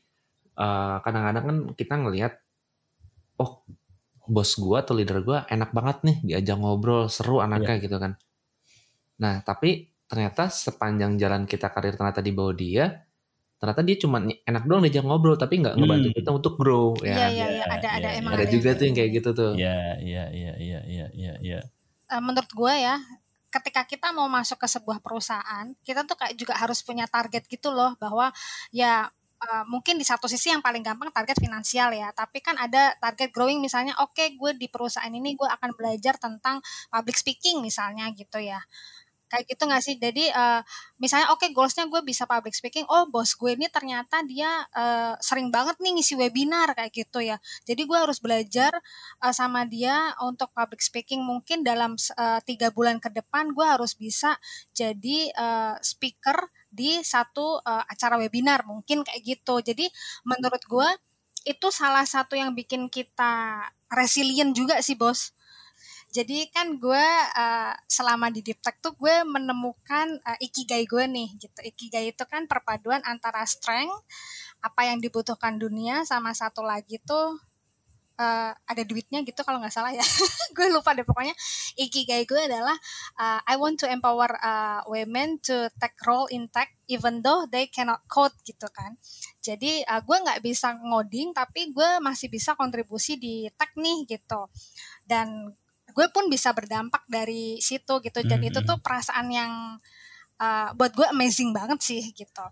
kadang 0.58 1.00
kadang-kadang 1.06 1.44
kan 1.46 1.56
kita 1.78 1.94
ngelihat, 2.02 2.32
oh 3.38 3.62
bos 4.26 4.54
gue 4.54 4.78
atau 4.78 4.94
leader 4.94 5.22
gue 5.22 5.38
enak 5.50 5.70
banget 5.74 5.96
nih 6.06 6.16
diajak 6.22 6.58
ngobrol 6.58 7.10
seru 7.10 7.42
anaknya 7.42 7.78
yeah. 7.78 7.84
gitu 7.86 7.96
kan. 7.98 8.12
Nah 9.22 9.42
tapi 9.42 9.90
ternyata 10.06 10.50
sepanjang 10.50 11.14
jalan 11.18 11.46
kita 11.46 11.70
karir 11.70 11.94
ternyata 11.94 12.22
di 12.22 12.34
bawah 12.34 12.54
dia, 12.54 13.06
ternyata 13.62 13.86
dia 13.86 13.94
cuma 13.94 14.18
enak 14.18 14.66
doang 14.66 14.82
diajak 14.82 15.06
ngobrol 15.06 15.38
tapi 15.38 15.62
nggak 15.62 15.78
ngebantu 15.78 16.10
hmm. 16.10 16.18
kita 16.18 16.30
untuk 16.34 16.58
grow 16.58 16.98
ya. 16.98 17.14
Iya 17.14 17.26
iya 17.30 17.46
iya 17.46 17.64
ada 17.70 17.88
ada 17.94 18.08
ya, 18.10 18.18
emang 18.18 18.34
ada, 18.34 18.42
ada 18.42 18.50
juga 18.50 18.74
tuh 18.74 18.84
yang 18.90 18.96
kayak 18.98 19.10
gitu 19.22 19.30
tuh. 19.30 19.52
Iya 19.54 19.78
iya 20.02 20.24
iya 20.34 20.52
iya 20.58 20.80
iya 20.82 21.06
iya. 21.14 21.32
Ya. 21.38 21.60
Uh, 22.10 22.18
menurut 22.18 22.50
gue 22.50 22.74
ya 22.74 22.98
ketika 23.54 23.86
kita 23.86 24.10
mau 24.10 24.26
masuk 24.26 24.58
ke 24.58 24.66
sebuah 24.66 24.98
perusahaan 24.98 25.70
kita 25.86 26.02
tuh 26.02 26.18
kayak 26.18 26.34
juga 26.34 26.58
harus 26.58 26.82
punya 26.82 27.06
target 27.06 27.46
gitu 27.46 27.70
loh 27.70 27.94
bahwa 28.02 28.34
ya 28.74 29.06
Uh, 29.42 29.66
mungkin 29.66 29.98
di 29.98 30.06
satu 30.06 30.30
sisi 30.30 30.54
yang 30.54 30.62
paling 30.62 30.86
gampang 30.86 31.10
target 31.10 31.34
finansial 31.34 31.90
ya, 31.90 32.14
tapi 32.14 32.38
kan 32.38 32.54
ada 32.54 32.94
target 33.02 33.34
growing 33.34 33.58
misalnya, 33.58 33.90
oke 33.98 34.14
okay, 34.14 34.38
gue 34.38 34.54
di 34.54 34.70
perusahaan 34.70 35.10
ini 35.10 35.34
gue 35.34 35.50
akan 35.50 35.74
belajar 35.74 36.14
tentang 36.14 36.62
public 36.86 37.18
speaking 37.18 37.58
misalnya 37.58 38.06
gitu 38.14 38.38
ya 38.38 38.62
kayak 39.32 39.48
gitu 39.48 39.64
nggak 39.64 39.80
sih? 39.80 39.96
Jadi 39.96 40.28
uh, 40.28 40.60
misalnya 41.00 41.32
oke 41.32 41.40
okay, 41.40 41.56
goalsnya 41.56 41.88
gue 41.88 42.04
bisa 42.04 42.28
public 42.28 42.52
speaking 42.52 42.84
oh 42.92 43.08
bos 43.08 43.32
gue 43.32 43.56
ini 43.56 43.72
ternyata 43.72 44.20
dia 44.28 44.68
uh, 44.76 45.16
sering 45.24 45.48
banget 45.48 45.80
nih 45.80 45.96
ngisi 45.96 46.14
webinar 46.20 46.76
kayak 46.76 46.92
gitu 46.92 47.24
ya. 47.24 47.40
Jadi 47.64 47.88
gue 47.88 47.96
harus 47.96 48.20
belajar 48.20 48.76
uh, 49.24 49.32
sama 49.32 49.64
dia 49.64 50.12
untuk 50.20 50.52
public 50.52 50.84
speaking. 50.84 51.24
Mungkin 51.24 51.64
dalam 51.64 51.96
tiga 52.44 52.68
bulan 52.68 53.00
ke 53.00 53.08
depan 53.08 53.56
gue 53.56 53.64
harus 53.64 53.96
bisa 53.96 54.36
jadi 54.76 55.32
uh, 55.32 55.74
speaker 55.80 56.52
di 56.68 57.00
satu 57.00 57.64
uh, 57.64 57.84
acara 57.88 58.20
webinar. 58.20 58.68
Mungkin 58.68 59.08
kayak 59.08 59.22
gitu. 59.24 59.64
Jadi 59.64 59.88
menurut 60.28 60.60
gue 60.68 60.88
itu 61.42 61.68
salah 61.74 62.06
satu 62.06 62.38
yang 62.38 62.54
bikin 62.54 62.86
kita 62.86 63.66
resilient 63.90 64.54
juga 64.54 64.78
sih 64.78 64.94
bos 64.94 65.34
jadi 66.12 66.44
kan 66.52 66.76
gue 66.76 67.06
uh, 67.32 67.72
selama 67.88 68.28
di 68.28 68.44
Deep 68.44 68.60
Tech 68.60 68.76
tuh 68.84 68.92
gue 69.00 69.24
menemukan 69.24 70.20
uh, 70.20 70.38
ikigai 70.44 70.84
gue 70.84 71.08
nih 71.08 71.40
gitu. 71.40 71.58
Ikigai 71.64 72.12
itu 72.12 72.24
kan 72.28 72.44
perpaduan 72.44 73.00
antara 73.08 73.40
strength 73.48 74.04
apa 74.60 74.92
yang 74.92 75.00
dibutuhkan 75.00 75.56
dunia 75.56 76.04
sama 76.04 76.36
satu 76.36 76.60
lagi 76.60 77.00
tuh 77.00 77.40
uh, 78.20 78.52
ada 78.52 78.82
duitnya 78.84 79.24
gitu 79.24 79.40
kalau 79.40 79.56
nggak 79.64 79.72
salah 79.72 79.88
ya. 79.88 80.04
Gue 80.56 80.68
lupa 80.68 80.92
deh 80.92 81.00
pokoknya 81.00 81.32
ikigai 81.80 82.28
gue 82.28 82.40
adalah 82.44 82.76
uh, 83.16 83.40
I 83.48 83.56
want 83.56 83.80
to 83.80 83.88
empower 83.88 84.28
uh, 84.36 84.84
women 84.84 85.40
to 85.48 85.72
take 85.80 85.96
role 86.04 86.28
in 86.28 86.52
tech 86.52 86.68
even 86.92 87.24
though 87.24 87.48
they 87.48 87.72
cannot 87.72 88.04
code 88.04 88.36
gitu 88.44 88.68
kan. 88.68 89.00
Jadi 89.40 89.80
uh, 89.88 90.04
gue 90.04 90.16
nggak 90.28 90.44
bisa 90.44 90.76
ngoding 90.76 91.32
tapi 91.32 91.72
gue 91.72 92.04
masih 92.04 92.28
bisa 92.28 92.52
kontribusi 92.52 93.16
di 93.16 93.48
tech 93.56 93.72
nih 93.80 94.04
gitu. 94.04 94.52
Dan 95.08 95.56
gue 95.92 96.06
pun 96.10 96.26
bisa 96.26 96.50
berdampak 96.56 97.04
dari 97.06 97.60
situ 97.60 98.00
gitu 98.00 98.18
dan 98.24 98.40
mm 98.40 98.48
-hmm. 98.48 98.50
itu 98.50 98.58
tuh 98.64 98.78
perasaan 98.80 99.28
yang 99.28 99.52
uh, 100.40 100.68
buat 100.74 100.92
gue 100.96 101.06
amazing 101.12 101.52
banget 101.52 101.78
sih 101.84 102.02
gitu 102.16 102.44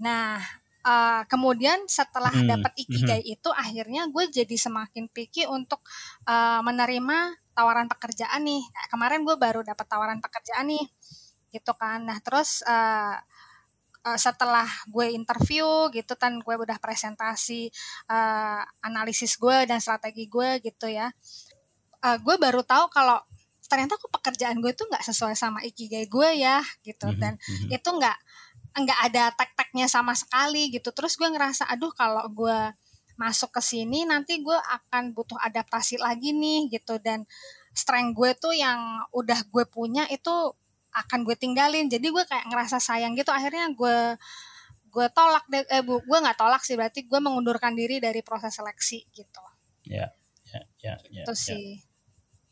nah 0.00 0.38
uh, 0.86 1.22
kemudian 1.26 1.84
setelah 1.90 2.30
mm 2.32 2.40
-hmm. 2.40 2.52
dapat 2.56 2.72
ikigai 2.78 3.20
mm 3.20 3.26
-hmm. 3.26 3.34
itu 3.34 3.50
akhirnya 3.50 4.02
gue 4.08 4.24
jadi 4.30 4.56
semakin 4.56 5.10
picky 5.10 5.44
untuk 5.50 5.82
uh, 6.24 6.62
menerima 6.62 7.34
tawaran 7.54 7.86
pekerjaan 7.86 8.42
nih 8.42 8.62
nah, 8.62 8.86
kemarin 8.90 9.22
gue 9.22 9.36
baru 9.38 9.60
dapat 9.62 9.86
tawaran 9.86 10.18
pekerjaan 10.18 10.70
nih 10.70 10.86
gitu 11.54 11.70
kan 11.78 12.02
nah 12.02 12.18
terus 12.18 12.66
uh, 12.66 13.14
uh, 14.04 14.18
setelah 14.20 14.68
gue 14.92 15.16
interview 15.16 15.88
gitu 15.90 16.14
kan 16.14 16.36
gue 16.38 16.54
udah 16.54 16.76
presentasi 16.78 17.72
uh, 18.12 18.62
analisis 18.84 19.40
gue 19.40 19.64
dan 19.64 19.80
strategi 19.80 20.28
gue 20.28 20.60
gitu 20.60 20.86
ya 20.90 21.08
uh, 22.04 22.18
gue 22.20 22.36
baru 22.36 22.60
tahu 22.60 22.92
kalau 22.92 23.18
ternyata 23.64 23.96
kok 23.96 24.12
pekerjaan 24.12 24.60
gue 24.60 24.76
tuh 24.76 24.86
nggak 24.86 25.02
sesuai 25.02 25.34
sama 25.34 25.64
ikigai 25.64 26.04
gue 26.06 26.30
ya 26.36 26.60
gitu. 26.84 27.08
Mm-hmm. 27.08 27.22
dan 27.22 27.34
mm-hmm. 27.40 27.70
itu 27.72 27.88
nggak 27.88 28.18
nggak 28.74 29.00
ada 29.10 29.24
tek-teknya 29.32 29.86
sama 29.88 30.12
sekali 30.12 30.68
gitu. 30.70 30.92
Terus 30.92 31.16
gue 31.16 31.26
ngerasa 31.30 31.66
aduh 31.72 31.90
kalau 31.96 32.26
gue 32.28 32.58
masuk 33.14 33.54
ke 33.54 33.62
sini 33.62 34.02
nanti 34.04 34.42
gue 34.42 34.58
akan 34.58 35.14
butuh 35.14 35.38
adaptasi 35.40 35.96
lagi 36.02 36.36
nih 36.36 36.68
gitu. 36.68 37.00
Dan 37.00 37.24
strength 37.72 38.14
gue 38.14 38.30
tuh 38.36 38.54
yang 38.54 39.06
udah 39.14 39.40
gue 39.48 39.64
punya 39.70 40.04
itu 40.12 40.34
akan 40.94 41.26
gue 41.26 41.34
tinggalin. 41.38 41.88
Jadi 41.88 42.06
gue 42.10 42.24
kayak 42.26 42.46
ngerasa 42.50 42.78
sayang 42.82 43.16
gitu. 43.16 43.30
Akhirnya 43.30 43.70
gue 43.72 44.18
gue 44.94 45.06
tolak 45.10 45.42
deh 45.50 45.66
eh 45.66 45.82
bu 45.82 46.02
gue 46.02 46.18
nggak 46.18 46.38
tolak 46.38 46.62
sih. 46.66 46.74
Berarti 46.74 47.06
gue 47.06 47.20
mengundurkan 47.22 47.78
diri 47.78 48.02
dari 48.02 48.20
proses 48.26 48.54
seleksi 48.54 49.06
gitu. 49.14 49.42
Ya 49.86 50.10
ya 50.50 50.62
ya, 50.82 50.94
ya 51.10 51.22
itu 51.26 51.34
ya, 51.34 51.38
sih 51.38 51.93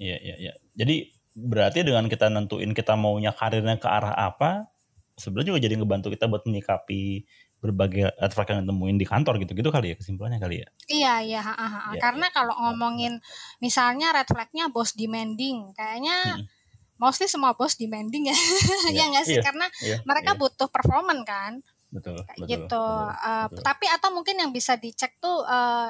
Iya, 0.02 0.16
iya, 0.18 0.34
iya. 0.42 0.52
Jadi 0.74 1.14
berarti 1.38 1.86
dengan 1.86 2.10
kita 2.10 2.26
nentuin 2.26 2.74
kita 2.74 2.98
maunya 2.98 3.30
karirnya 3.30 3.78
ke 3.78 3.86
arah 3.86 4.12
apa, 4.12 4.66
sebenarnya 5.14 5.54
juga 5.54 5.60
jadi 5.62 5.74
ngebantu 5.78 6.10
kita 6.10 6.26
buat 6.26 6.42
menyikapi 6.42 7.24
berbagai 7.62 8.10
flag 8.34 8.58
yang 8.58 8.66
temuin 8.66 8.98
di 8.98 9.06
kantor 9.06 9.38
gitu-gitu 9.38 9.70
kali 9.70 9.94
ya 9.94 9.96
kesimpulannya 9.96 10.42
kali 10.42 10.66
ya. 10.66 10.68
Iya, 10.90 11.14
iya, 11.22 11.40
ha, 11.46 11.54
ha, 11.54 11.66
ha. 11.70 11.80
Ya, 11.94 12.02
karena 12.02 12.26
ya. 12.26 12.34
kalau 12.34 12.54
ngomongin 12.58 13.22
misalnya 13.62 14.10
red 14.10 14.26
flagnya 14.26 14.66
bos 14.66 14.98
demanding, 14.98 15.70
kayaknya 15.78 16.42
hmm. 16.42 16.46
mostly 16.98 17.30
semua 17.30 17.54
bos 17.54 17.78
demanding 17.78 18.34
ya. 18.34 18.36
ya 18.98 19.04
nggak 19.14 19.24
sih? 19.30 19.38
Iya, 19.38 19.46
Karena 19.46 19.66
iya, 19.78 19.96
mereka 20.02 20.34
iya. 20.34 20.40
butuh 20.42 20.68
performan 20.74 21.22
kan. 21.22 21.62
Betul, 21.94 22.18
betul. 22.18 22.50
Gitu. 22.50 22.66
Betul, 22.66 23.06
uh, 23.14 23.46
betul. 23.46 23.62
Tapi 23.62 23.86
atau 23.94 24.08
mungkin 24.10 24.36
yang 24.42 24.50
bisa 24.50 24.74
dicek 24.74 25.22
tuh 25.22 25.46
uh, 25.46 25.86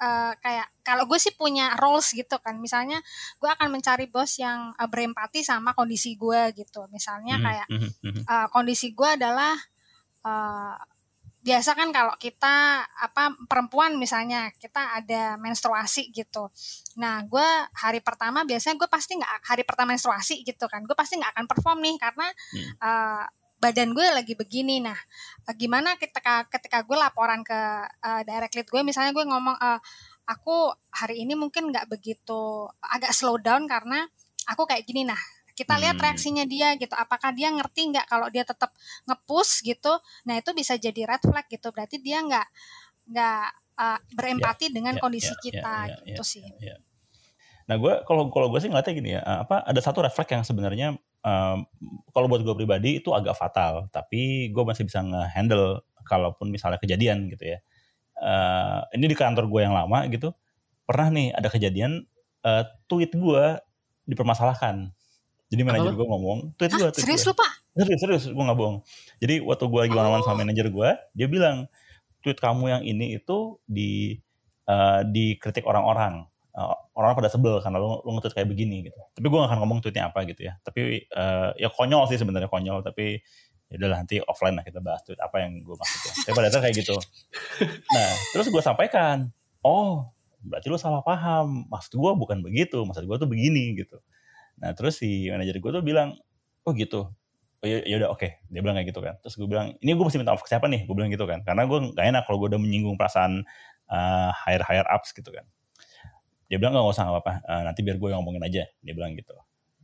uh, 0.00 0.32
kayak 0.40 0.66
kalau 0.86 1.04
gue 1.04 1.18
sih 1.20 1.34
punya 1.34 1.76
roles 1.76 2.14
gitu 2.14 2.38
kan 2.40 2.56
misalnya 2.56 3.02
gue 3.38 3.50
akan 3.50 3.68
mencari 3.68 4.08
bos 4.08 4.38
yang 4.40 4.72
uh, 4.74 4.88
berempati 4.88 5.44
sama 5.44 5.74
kondisi 5.74 6.16
gue 6.16 6.54
gitu 6.56 6.86
misalnya 6.88 7.36
mm 7.36 7.40
-hmm. 7.42 7.46
kayak 7.46 7.68
uh, 8.26 8.46
kondisi 8.50 8.94
gue 8.94 9.08
adalah 9.18 9.54
uh, 10.24 10.74
biasa 11.38 11.78
kan 11.78 11.88
kalau 11.94 12.12
kita 12.18 12.84
apa 12.84 13.32
perempuan 13.46 13.96
misalnya 13.96 14.50
kita 14.58 15.00
ada 15.00 15.38
menstruasi 15.38 16.10
gitu 16.10 16.50
nah 16.98 17.22
gue 17.24 17.48
hari 17.78 18.02
pertama 18.02 18.42
biasanya 18.42 18.76
gue 18.76 18.90
pasti 18.90 19.16
nggak 19.16 19.46
hari 19.46 19.62
pertama 19.62 19.94
menstruasi 19.94 20.42
gitu 20.42 20.66
kan 20.66 20.82
gue 20.82 20.96
pasti 20.98 21.16
nggak 21.16 21.32
akan 21.38 21.46
perform 21.46 21.78
nih 21.80 21.96
karena 21.96 22.26
hmm. 22.28 22.72
uh, 22.82 23.24
badan 23.58 23.94
gue 23.94 24.06
lagi 24.08 24.34
begini. 24.38 24.82
Nah 24.82 24.96
gimana 25.54 25.98
ketika 25.98 26.46
ketika 26.48 26.82
gue 26.86 26.96
laporan 26.96 27.42
ke 27.42 27.60
uh, 28.02 28.22
direct 28.22 28.54
lead 28.54 28.68
gue 28.70 28.82
misalnya 28.86 29.12
gue 29.14 29.24
ngomong 29.26 29.56
uh, 29.58 29.80
aku 30.26 30.72
hari 30.94 31.26
ini 31.26 31.34
mungkin 31.34 31.74
nggak 31.74 31.90
begitu 31.90 32.68
agak 32.80 33.10
slow 33.14 33.36
down 33.38 33.66
karena 33.66 34.06
aku 34.46 34.64
kayak 34.64 34.86
gini. 34.86 35.04
Nah 35.04 35.18
kita 35.52 35.74
lihat 35.74 35.98
hmm. 35.98 36.04
reaksinya 36.06 36.44
dia 36.46 36.78
gitu. 36.78 36.94
Apakah 36.94 37.34
dia 37.34 37.50
ngerti 37.50 37.90
nggak 37.90 38.06
kalau 38.06 38.30
dia 38.30 38.46
tetap 38.46 38.70
ngepush 39.10 39.66
gitu? 39.66 39.98
Nah 40.24 40.38
itu 40.38 40.50
bisa 40.54 40.78
jadi 40.78 41.04
red 41.04 41.22
flag 41.22 41.46
gitu. 41.50 41.74
Berarti 41.74 41.98
dia 41.98 42.22
nggak 42.22 42.46
nggak 43.08 43.48
uh, 43.78 43.98
berempati 44.12 44.68
yeah, 44.68 44.74
dengan 44.74 44.94
yeah, 44.98 45.02
kondisi 45.02 45.32
yeah, 45.32 45.40
kita 45.40 45.62
yeah, 45.62 45.86
yeah, 45.86 46.06
gitu 46.12 46.22
yeah, 46.22 46.32
sih 46.34 46.44
yeah. 46.60 46.78
nah 47.68 47.76
gue 47.76 47.94
kalau 48.04 48.32
kalau 48.32 48.48
gue 48.50 48.60
sih 48.60 48.68
ngeliatnya 48.68 48.94
gini 48.96 49.10
ya 49.16 49.20
apa 49.22 49.62
ada 49.62 49.80
satu 49.80 50.02
red 50.02 50.12
flag 50.12 50.28
yang 50.28 50.44
sebenarnya 50.44 50.88
um, 51.28 51.58
kalau 52.16 52.26
buat 52.26 52.40
gue 52.40 52.54
pribadi 52.56 52.98
itu 53.04 53.12
agak 53.12 53.36
fatal 53.36 53.92
tapi 53.92 54.48
gue 54.48 54.64
masih 54.64 54.88
bisa 54.88 55.04
ngehandle 55.04 55.84
kalaupun 56.08 56.48
misalnya 56.48 56.80
kejadian 56.80 57.28
gitu 57.28 57.56
ya. 57.56 57.58
Uh, 58.18 58.82
ini 58.98 59.06
di 59.06 59.14
kantor 59.14 59.46
gue 59.46 59.60
yang 59.62 59.76
lama 59.76 60.02
gitu 60.10 60.34
pernah 60.88 61.06
nih 61.12 61.30
ada 61.36 61.46
kejadian 61.52 62.02
uh, 62.42 62.64
tweet 62.88 63.12
gue 63.12 63.44
dipermasalahkan. 64.08 64.90
Jadi 65.48 65.62
manajer 65.64 65.92
gue 65.94 66.06
ngomong 66.08 66.56
tweet 66.56 66.72
gue 66.72 66.88
tweet 66.92 67.04
serius 67.04 67.28
lu 67.28 67.36
pak? 67.36 67.52
Serius 67.76 68.00
serius 68.00 68.24
gue 68.26 68.44
nggak 68.44 68.58
bohong. 68.58 68.82
Jadi 69.20 69.44
waktu 69.44 69.64
gue 69.68 69.80
lagi 69.86 69.94
one 69.94 70.24
sama 70.24 70.34
oh. 70.34 70.38
manajer 70.40 70.66
gue 70.72 70.90
dia 71.14 71.26
bilang 71.28 71.68
tweet 72.24 72.40
kamu 72.40 72.64
yang 72.72 72.82
ini 72.82 73.20
itu 73.20 73.60
di 73.68 74.18
uh, 74.66 75.04
dikritik 75.06 75.62
orang-orang 75.68 76.26
uh, 76.58 76.74
orang 76.98 77.14
pada 77.14 77.30
sebel 77.30 77.62
karena 77.62 77.78
lu, 77.78 78.02
lu 78.02 78.18
nge 78.18 78.34
kayak 78.34 78.50
begini 78.50 78.90
gitu. 78.90 78.98
Tapi 79.14 79.26
gue 79.30 79.38
gak 79.38 79.50
akan 79.54 79.58
ngomong 79.62 79.78
tweetnya 79.78 80.10
apa 80.10 80.26
gitu 80.26 80.50
ya. 80.50 80.58
Tapi 80.66 81.06
uh, 81.14 81.54
ya 81.54 81.70
konyol 81.70 82.10
sih 82.10 82.18
sebenarnya 82.18 82.50
konyol. 82.50 82.82
Tapi 82.82 83.22
ya 83.68 83.76
udah 83.84 84.00
nanti 84.02 84.18
offline 84.24 84.56
lah 84.58 84.64
kita 84.66 84.80
bahas 84.82 85.04
tweet 85.06 85.20
apa 85.22 85.44
yang 85.44 85.62
gue 85.62 85.76
maksud 85.78 86.00
ya. 86.02 86.12
Tapi 86.26 86.34
pada 86.34 86.58
kayak 86.58 86.74
gitu. 86.74 86.96
Nah 87.94 88.10
terus 88.34 88.46
gue 88.50 88.62
sampaikan, 88.64 89.30
oh 89.62 90.10
berarti 90.42 90.66
lu 90.66 90.78
salah 90.80 91.00
paham. 91.06 91.70
Maksud 91.70 91.94
gue 91.94 92.10
bukan 92.18 92.42
begitu. 92.42 92.82
Maksud 92.82 93.06
gue 93.06 93.16
tuh 93.22 93.30
begini 93.30 93.78
gitu. 93.78 94.02
Nah 94.58 94.74
terus 94.74 94.98
si 94.98 95.30
manajer 95.30 95.62
gue 95.62 95.70
tuh 95.70 95.84
bilang, 95.86 96.18
oh 96.66 96.74
gitu. 96.74 97.14
oh 97.58 97.66
ya, 97.66 97.82
ya 97.82 97.98
udah 97.98 98.14
oke 98.14 98.22
okay. 98.22 98.38
dia 98.54 98.62
bilang 98.62 98.78
kayak 98.78 98.94
gitu 98.94 99.02
kan 99.02 99.18
terus 99.18 99.34
gue 99.34 99.50
bilang 99.50 99.74
ini 99.82 99.90
gue 99.90 100.04
mesti 100.06 100.14
minta 100.14 100.30
maaf 100.30 100.46
ke 100.46 100.50
siapa 100.54 100.70
nih 100.70 100.86
gue 100.86 100.94
bilang 100.94 101.10
gitu 101.10 101.26
kan 101.26 101.42
karena 101.42 101.66
gue 101.66 101.90
gak 101.90 102.06
enak 102.06 102.22
kalau 102.22 102.38
gue 102.38 102.54
udah 102.54 102.60
menyinggung 102.62 102.94
perasaan 102.94 103.42
uh, 103.90 104.30
higher 104.30 104.62
higher 104.62 104.86
ups 104.86 105.10
gitu 105.10 105.34
kan 105.34 105.42
dia 106.48 106.56
bilang 106.56 106.72
nggak 106.74 106.88
usah 106.88 107.04
apa-apa. 107.12 107.44
Uh, 107.44 107.62
nanti 107.68 107.80
biar 107.84 108.00
gue 108.00 108.08
ngomongin 108.16 108.42
aja. 108.42 108.64
Dia 108.80 108.92
bilang 108.96 109.12
gitu. 109.14 109.36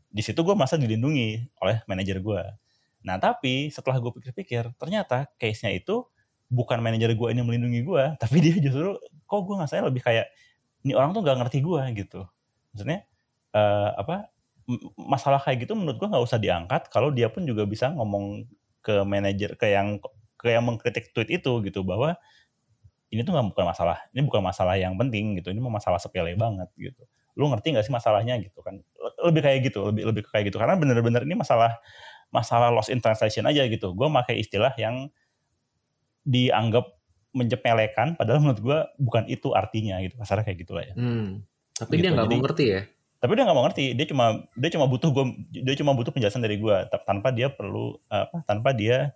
Di 0.08 0.24
situ 0.24 0.40
gue 0.40 0.54
merasa 0.56 0.80
dilindungi 0.80 1.60
oleh 1.60 1.84
manajer 1.84 2.18
gue. 2.24 2.42
Nah 3.04 3.16
tapi 3.20 3.68
setelah 3.68 4.00
gue 4.00 4.12
pikir-pikir 4.16 4.72
ternyata 4.80 5.28
case-nya 5.36 5.76
itu 5.76 6.08
bukan 6.48 6.80
manajer 6.80 7.12
gue 7.12 7.28
ini 7.32 7.40
melindungi 7.44 7.80
gue 7.84 8.04
tapi 8.22 8.36
dia 8.40 8.56
justru 8.60 8.96
kok 9.28 9.40
gue 9.44 9.54
nggak 9.60 9.70
saya 9.70 9.82
lebih 9.88 10.04
kayak 10.04 10.28
ini 10.84 10.92
orang 10.92 11.12
tuh 11.12 11.20
nggak 11.20 11.36
ngerti 11.44 11.58
gue 11.60 11.82
gitu. 12.00 12.20
Maksudnya 12.72 13.04
uh, 13.52 13.92
apa 14.00 14.32
masalah 14.96 15.36
kayak 15.44 15.68
gitu 15.68 15.76
menurut 15.76 16.00
gue 16.00 16.08
nggak 16.08 16.24
usah 16.24 16.40
diangkat 16.40 16.88
kalau 16.88 17.12
dia 17.12 17.28
pun 17.28 17.44
juga 17.44 17.68
bisa 17.68 17.92
ngomong 17.92 18.48
ke 18.80 19.04
manajer 19.04 19.60
ke 19.60 19.68
yang 19.68 20.00
ke 20.40 20.48
yang 20.52 20.64
mengkritik 20.64 21.12
tweet 21.12 21.28
itu 21.28 21.52
gitu 21.64 21.84
bahwa 21.84 22.16
ini 23.14 23.22
tuh 23.22 23.30
nggak 23.30 23.54
bukan 23.54 23.64
masalah 23.70 23.96
ini 24.10 24.20
bukan 24.26 24.42
masalah 24.42 24.74
yang 24.74 24.98
penting 24.98 25.38
gitu 25.38 25.54
ini 25.54 25.62
mau 25.62 25.70
masalah 25.70 26.02
sepele 26.02 26.34
banget 26.34 26.66
gitu. 26.74 27.06
Lu 27.38 27.46
ngerti 27.46 27.74
nggak 27.74 27.86
sih 27.86 27.94
masalahnya 27.94 28.34
gitu 28.42 28.58
kan? 28.60 28.82
Lebih 29.22 29.40
kayak 29.46 29.58
gitu 29.70 29.86
lebih 29.86 30.02
lebih 30.10 30.22
kayak 30.26 30.50
gitu. 30.50 30.58
Karena 30.58 30.74
bener-bener 30.74 31.22
ini 31.22 31.38
masalah 31.38 31.78
masalah 32.34 32.74
loss 32.74 32.90
in 32.90 32.98
translation 32.98 33.46
aja 33.46 33.62
gitu. 33.70 33.94
Gue 33.94 34.10
pakai 34.10 34.42
istilah 34.42 34.74
yang 34.74 35.06
dianggap 36.26 36.90
menjepelekan 37.34 38.14
padahal 38.18 38.42
menurut 38.42 38.60
gue 38.62 38.78
bukan 38.98 39.26
itu 39.26 39.50
artinya 39.54 39.98
gitu 40.02 40.14
kasarnya 40.18 40.44
kayak 40.46 40.58
gitulah 40.62 40.84
ya. 40.86 40.94
Hmm. 40.94 41.42
tapi 41.74 41.98
gitu. 41.98 42.06
dia 42.06 42.10
nggak 42.14 42.30
mau 42.30 42.42
ngerti 42.46 42.64
ya? 42.70 42.82
Tapi 43.18 43.32
dia 43.34 43.42
nggak 43.42 43.56
mau 43.56 43.64
ngerti 43.66 43.84
dia 43.98 44.06
cuma 44.06 44.24
dia 44.54 44.70
cuma 44.70 44.86
butuh 44.86 45.10
gue 45.10 45.24
dia 45.50 45.74
cuma 45.74 45.90
butuh 45.98 46.12
penjelasan 46.14 46.42
dari 46.44 46.56
gue 46.62 46.76
tanpa 47.02 47.34
dia 47.34 47.50
perlu 47.50 47.98
apa 48.06 48.38
tanpa 48.46 48.70
dia 48.70 49.10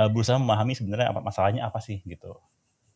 uh, 0.00 0.08
berusaha 0.08 0.38
memahami 0.40 0.72
sebenarnya 0.78 1.12
apa 1.12 1.20
masalahnya 1.20 1.66
apa 1.66 1.82
sih 1.82 2.00
gitu 2.06 2.38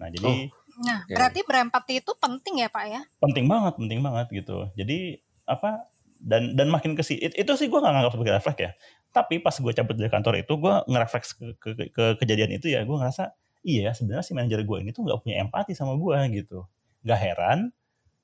nah 0.02 0.10
jadi 0.10 0.50
oh. 0.50 0.60
Nah, 0.80 1.04
okay. 1.04 1.12
berarti 1.12 1.40
berempati 1.44 2.00
itu 2.00 2.12
penting 2.16 2.64
ya 2.64 2.72
Pak 2.72 2.84
ya? 2.88 3.04
Penting 3.20 3.44
banget, 3.44 3.76
penting 3.76 4.00
banget 4.00 4.26
gitu. 4.32 4.72
Jadi 4.72 5.20
apa 5.44 5.84
dan 6.16 6.56
dan 6.56 6.72
makin 6.72 6.96
ke 6.96 7.04
itu, 7.04 7.34
itu 7.34 7.52
sih 7.60 7.68
gue 7.68 7.76
nggak 7.76 7.92
nganggap 7.92 8.12
sebagai 8.16 8.34
refleks 8.40 8.60
ya. 8.64 8.70
Tapi 9.12 9.44
pas 9.44 9.52
gue 9.52 9.72
cabut 9.76 9.94
dari 10.00 10.08
kantor 10.08 10.40
itu 10.40 10.52
gue 10.56 10.74
ngerefleks 10.88 11.28
ke, 11.36 11.46
ke, 11.60 11.68
ke 11.92 12.04
kejadian 12.24 12.56
itu 12.56 12.72
ya 12.72 12.88
gue 12.88 12.96
ngerasa 12.96 13.36
iya 13.68 13.92
sebenarnya 13.92 14.24
si 14.24 14.32
manajer 14.32 14.64
gue 14.64 14.78
ini 14.80 14.96
tuh 14.96 15.04
nggak 15.04 15.20
punya 15.20 15.44
empati 15.44 15.76
sama 15.76 15.92
gue 16.00 16.16
gitu. 16.40 16.64
Gak 17.04 17.20
heran 17.20 17.68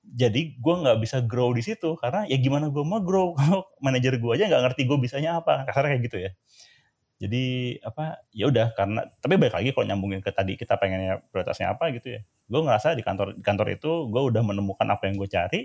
jadi 0.08 0.56
gue 0.56 0.74
nggak 0.80 0.98
bisa 1.04 1.20
grow 1.20 1.52
di 1.52 1.60
situ 1.60 1.92
karena 2.00 2.24
ya 2.24 2.40
gimana 2.40 2.72
gue 2.72 2.80
mau 2.80 3.02
grow 3.04 3.34
kalau 3.38 3.68
manajer 3.84 4.16
gue 4.16 4.30
aja 4.32 4.48
nggak 4.48 4.62
ngerti 4.70 4.82
gue 4.88 4.98
bisanya 5.00 5.44
apa 5.44 5.68
kasar 5.68 5.84
kayak 5.84 6.02
gitu 6.08 6.16
ya 6.16 6.30
jadi 7.18 7.74
apa 7.82 8.22
ya 8.30 8.46
udah 8.46 8.78
karena 8.78 9.02
tapi 9.18 9.34
balik 9.34 9.58
lagi 9.58 9.74
kalau 9.74 9.90
nyambungin 9.90 10.22
ke 10.22 10.30
tadi 10.30 10.54
kita 10.54 10.78
pengennya 10.78 11.18
prioritasnya 11.34 11.74
apa 11.74 11.90
gitu 11.90 12.14
ya. 12.14 12.20
Gue 12.46 12.62
ngerasa 12.62 12.94
di 12.94 13.02
kantor 13.02 13.34
di 13.34 13.42
kantor 13.42 13.74
itu 13.74 13.90
gue 14.06 14.22
udah 14.22 14.42
menemukan 14.46 14.86
apa 14.86 15.10
yang 15.10 15.18
gue 15.18 15.26
cari 15.26 15.60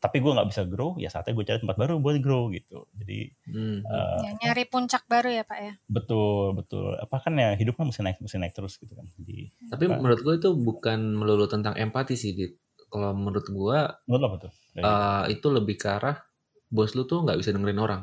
tapi 0.00 0.16
gue 0.24 0.32
nggak 0.32 0.48
bisa 0.48 0.64
grow 0.64 0.96
ya 0.96 1.12
saatnya 1.12 1.36
gue 1.36 1.44
cari 1.44 1.58
tempat 1.62 1.76
baru 1.78 2.02
buat 2.02 2.18
grow 2.18 2.50
gitu. 2.50 2.90
Jadi 2.98 3.30
hmm. 3.46 3.78
uh, 3.86 4.18
ya, 4.26 4.30
nyari 4.42 4.66
puncak 4.66 5.06
baru 5.06 5.30
ya 5.30 5.46
pak 5.46 5.58
ya? 5.62 5.72
Betul 5.86 6.58
betul. 6.58 6.98
Apa 6.98 7.22
kan 7.22 7.38
ya 7.38 7.54
hidup 7.54 7.78
kan 7.78 7.86
mesti 7.86 8.02
naik 8.02 8.18
mesti 8.18 8.36
naik 8.42 8.50
terus 8.50 8.74
gitu 8.74 8.90
kan. 8.98 9.06
Jadi 9.22 9.54
tapi 9.70 9.86
apa, 9.86 10.02
menurut 10.02 10.20
gue 10.26 10.34
itu 10.34 10.50
bukan 10.58 10.98
melulu 11.14 11.46
tentang 11.46 11.78
empati 11.78 12.18
sih 12.18 12.34
dit. 12.34 12.58
Kalau 12.90 13.14
menurut 13.14 13.46
gua 13.54 14.02
menurut 14.10 14.24
apa 14.26 14.36
tuh? 14.50 14.52
Uh, 14.82 15.24
itu 15.30 15.46
lebih 15.46 15.78
ke 15.78 15.86
arah 15.86 16.26
bos 16.66 16.90
lu 16.98 17.06
tuh 17.06 17.22
nggak 17.22 17.38
bisa 17.38 17.54
dengerin 17.54 17.78
orang. 17.78 18.02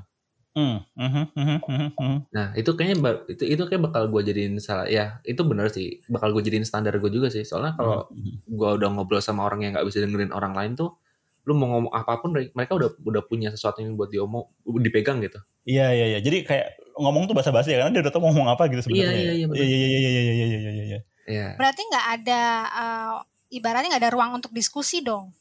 Mm, 0.57 0.81
mm, 0.97 1.09
mm, 1.37 1.59
mm, 1.61 1.89
mm. 1.93 2.17
Nah 2.33 2.49
itu 2.57 2.73
kayaknya 2.73 2.97
itu 3.29 3.45
itu 3.45 3.61
kayak 3.69 3.93
bakal 3.93 4.09
gue 4.09 4.21
jadiin 4.25 4.57
salah 4.57 4.89
ya 4.89 5.21
itu 5.21 5.37
benar 5.45 5.69
sih 5.69 6.01
bakal 6.09 6.33
gue 6.33 6.41
jadiin 6.41 6.65
standar 6.65 6.97
gue 6.97 7.11
juga 7.13 7.29
sih 7.29 7.45
soalnya 7.45 7.77
kalau 7.77 8.09
mm. 8.09 8.49
gue 8.49 8.69
udah 8.81 8.89
ngobrol 8.89 9.21
sama 9.21 9.45
orang 9.45 9.69
yang 9.69 9.77
nggak 9.77 9.85
bisa 9.85 10.01
dengerin 10.01 10.33
orang 10.33 10.57
lain 10.57 10.73
tuh 10.73 10.97
lu 11.45 11.53
mau 11.53 11.77
ngomong 11.77 11.93
apa 11.93 12.17
pun 12.19 12.33
mereka 12.33 12.73
udah 12.73 12.89
udah 13.05 13.21
punya 13.23 13.53
sesuatu 13.53 13.85
yang 13.85 13.93
buat 13.93 14.09
diomong 14.09 14.49
dipegang 14.81 15.21
gitu. 15.21 15.37
Iya 15.63 15.93
iya 15.93 16.05
iya 16.17 16.19
jadi 16.25 16.43
kayak 16.43 16.67
ngomong 16.97 17.29
tuh 17.29 17.37
basa-basi 17.37 17.77
ya 17.77 17.85
karena 17.85 17.93
dia 17.93 18.01
udah 18.03 18.11
tau 18.11 18.19
mau 18.25 18.33
ngomong 18.33 18.49
apa 18.51 18.65
gitu 18.73 18.81
sebenarnya. 18.89 19.13
Iya 19.13 19.33
iya 19.37 19.45
iya 19.45 19.63
iya 19.63 19.63
iya 19.63 19.87
iya 19.87 20.09
iya 20.09 20.31
iya 20.33 20.45
iya 20.57 20.71
iya. 20.73 20.99
iya. 21.29 21.47
Berarti 21.55 21.81
nggak 21.85 22.07
ada 22.19 22.41
uh, 22.67 23.13
ibaratnya 23.53 23.93
nggak 23.93 24.03
ada 24.03 24.11
ruang 24.11 24.31
untuk 24.41 24.51
diskusi 24.51 25.05
dong. 25.05 25.31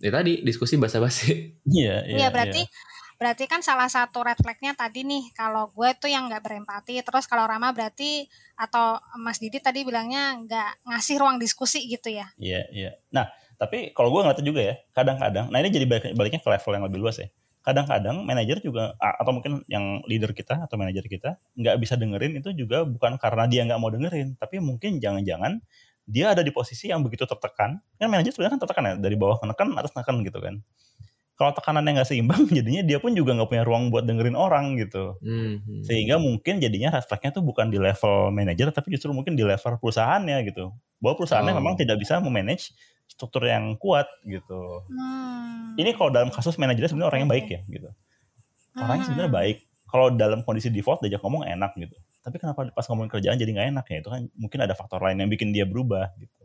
Ya 0.00 0.10
tadi 0.10 0.40
diskusi 0.40 0.80
basa-basi. 0.80 1.60
Iya, 1.68 2.08
iya. 2.08 2.16
Iya 2.24 2.28
berarti 2.32 2.64
yeah. 2.64 2.89
Berarti 3.20 3.44
kan 3.44 3.60
salah 3.60 3.92
satu 3.92 4.24
red 4.24 4.40
flagnya 4.40 4.72
tadi 4.72 5.04
nih 5.04 5.36
kalau 5.36 5.68
gue 5.76 5.92
tuh 6.00 6.08
yang 6.08 6.32
nggak 6.32 6.40
berempati 6.40 7.04
terus 7.04 7.28
kalau 7.28 7.44
Rama 7.44 7.68
berarti 7.76 8.24
atau 8.56 8.96
Mas 9.20 9.36
Didi 9.36 9.60
tadi 9.60 9.84
bilangnya 9.84 10.40
nggak 10.40 10.88
ngasih 10.88 11.20
ruang 11.20 11.36
diskusi 11.36 11.84
gitu 11.84 12.08
ya. 12.08 12.32
Iya, 12.40 12.64
iya. 12.72 12.90
Nah, 13.12 13.28
tapi 13.60 13.92
kalau 13.92 14.08
gue 14.08 14.24
ngeliatnya 14.24 14.46
juga 14.48 14.60
ya, 14.64 14.74
kadang-kadang, 14.96 15.52
nah 15.52 15.60
ini 15.60 15.68
jadi 15.68 15.84
balik, 15.84 16.16
baliknya 16.16 16.40
ke 16.40 16.48
level 16.48 16.72
yang 16.80 16.84
lebih 16.88 16.98
luas 17.04 17.20
ya. 17.20 17.28
Kadang-kadang 17.60 18.24
manajer 18.24 18.64
juga, 18.64 18.96
atau 18.96 19.36
mungkin 19.36 19.60
yang 19.68 20.00
leader 20.08 20.32
kita 20.32 20.64
atau 20.64 20.80
manajer 20.80 21.04
kita, 21.04 21.36
nggak 21.60 21.76
bisa 21.76 22.00
dengerin 22.00 22.40
itu 22.40 22.56
juga 22.56 22.88
bukan 22.88 23.20
karena 23.20 23.44
dia 23.44 23.68
nggak 23.68 23.80
mau 23.84 23.92
dengerin, 23.92 24.40
tapi 24.40 24.64
mungkin 24.64 24.96
jangan-jangan 24.96 25.60
dia 26.08 26.32
ada 26.32 26.42
di 26.42 26.50
posisi 26.50 26.90
yang 26.90 27.06
begitu 27.06 27.22
tertekan 27.22 27.78
kan 27.78 28.08
manajer 28.10 28.34
sebenarnya 28.34 28.58
kan 28.58 28.60
tertekan 28.66 28.84
ya 28.90 28.94
dari 28.98 29.14
bawah 29.14 29.38
menekan 29.46 29.78
atas 29.78 29.94
menekan 29.94 30.26
gitu 30.26 30.38
kan 30.42 30.54
kalau 31.40 31.56
tekanannya 31.56 31.96
nggak 31.96 32.08
seimbang 32.12 32.44
jadinya 32.60 32.84
dia 32.84 33.00
pun 33.00 33.16
juga 33.16 33.32
nggak 33.32 33.48
punya 33.48 33.64
ruang 33.64 33.88
buat 33.88 34.04
dengerin 34.04 34.36
orang 34.36 34.76
gitu. 34.76 35.16
Mm-hmm. 35.24 35.88
sehingga 35.88 36.20
mungkin 36.20 36.60
jadinya 36.60 36.92
refleksnya 37.00 37.32
tuh 37.32 37.40
bukan 37.40 37.72
di 37.72 37.80
level 37.80 38.28
manajer 38.28 38.68
tapi 38.68 38.92
justru 38.92 39.08
mungkin 39.16 39.40
di 39.40 39.48
level 39.48 39.80
perusahaannya 39.80 40.36
gitu. 40.52 40.76
Bahwa 41.00 41.16
perusahaannya 41.16 41.56
oh. 41.56 41.58
memang 41.64 41.80
tidak 41.80 41.96
bisa 41.96 42.20
memanage 42.20 42.76
struktur 43.08 43.48
yang 43.48 43.72
kuat 43.80 44.04
gitu. 44.28 44.84
Hmm. 44.92 45.72
ini 45.80 45.96
kalau 45.96 46.12
dalam 46.12 46.28
kasus 46.28 46.60
manajernya 46.60 46.92
sebenarnya 46.92 47.08
orang 47.08 47.20
yang 47.24 47.32
baik 47.32 47.46
ya 47.48 47.60
gitu. 47.72 47.88
Orangnya 48.76 49.04
sebenarnya 49.08 49.32
hmm. 49.32 49.40
baik. 49.40 49.56
Kalau 49.90 50.06
dalam 50.12 50.40
kondisi 50.44 50.68
default 50.68 51.00
diajak 51.00 51.24
ngomong 51.24 51.48
enak 51.48 51.72
gitu. 51.80 51.96
Tapi 52.20 52.36
kenapa 52.36 52.68
pas 52.68 52.84
ngomongin 52.92 53.16
kerjaan 53.16 53.40
jadi 53.40 53.50
nggak 53.56 53.68
enak 53.74 53.86
ya? 53.88 53.96
Itu 54.04 54.08
kan 54.12 54.28
mungkin 54.36 54.60
ada 54.60 54.76
faktor 54.76 55.00
lain 55.00 55.24
yang 55.24 55.32
bikin 55.32 55.56
dia 55.56 55.64
berubah 55.64 56.12
gitu. 56.20 56.30
hmm, 56.30 56.39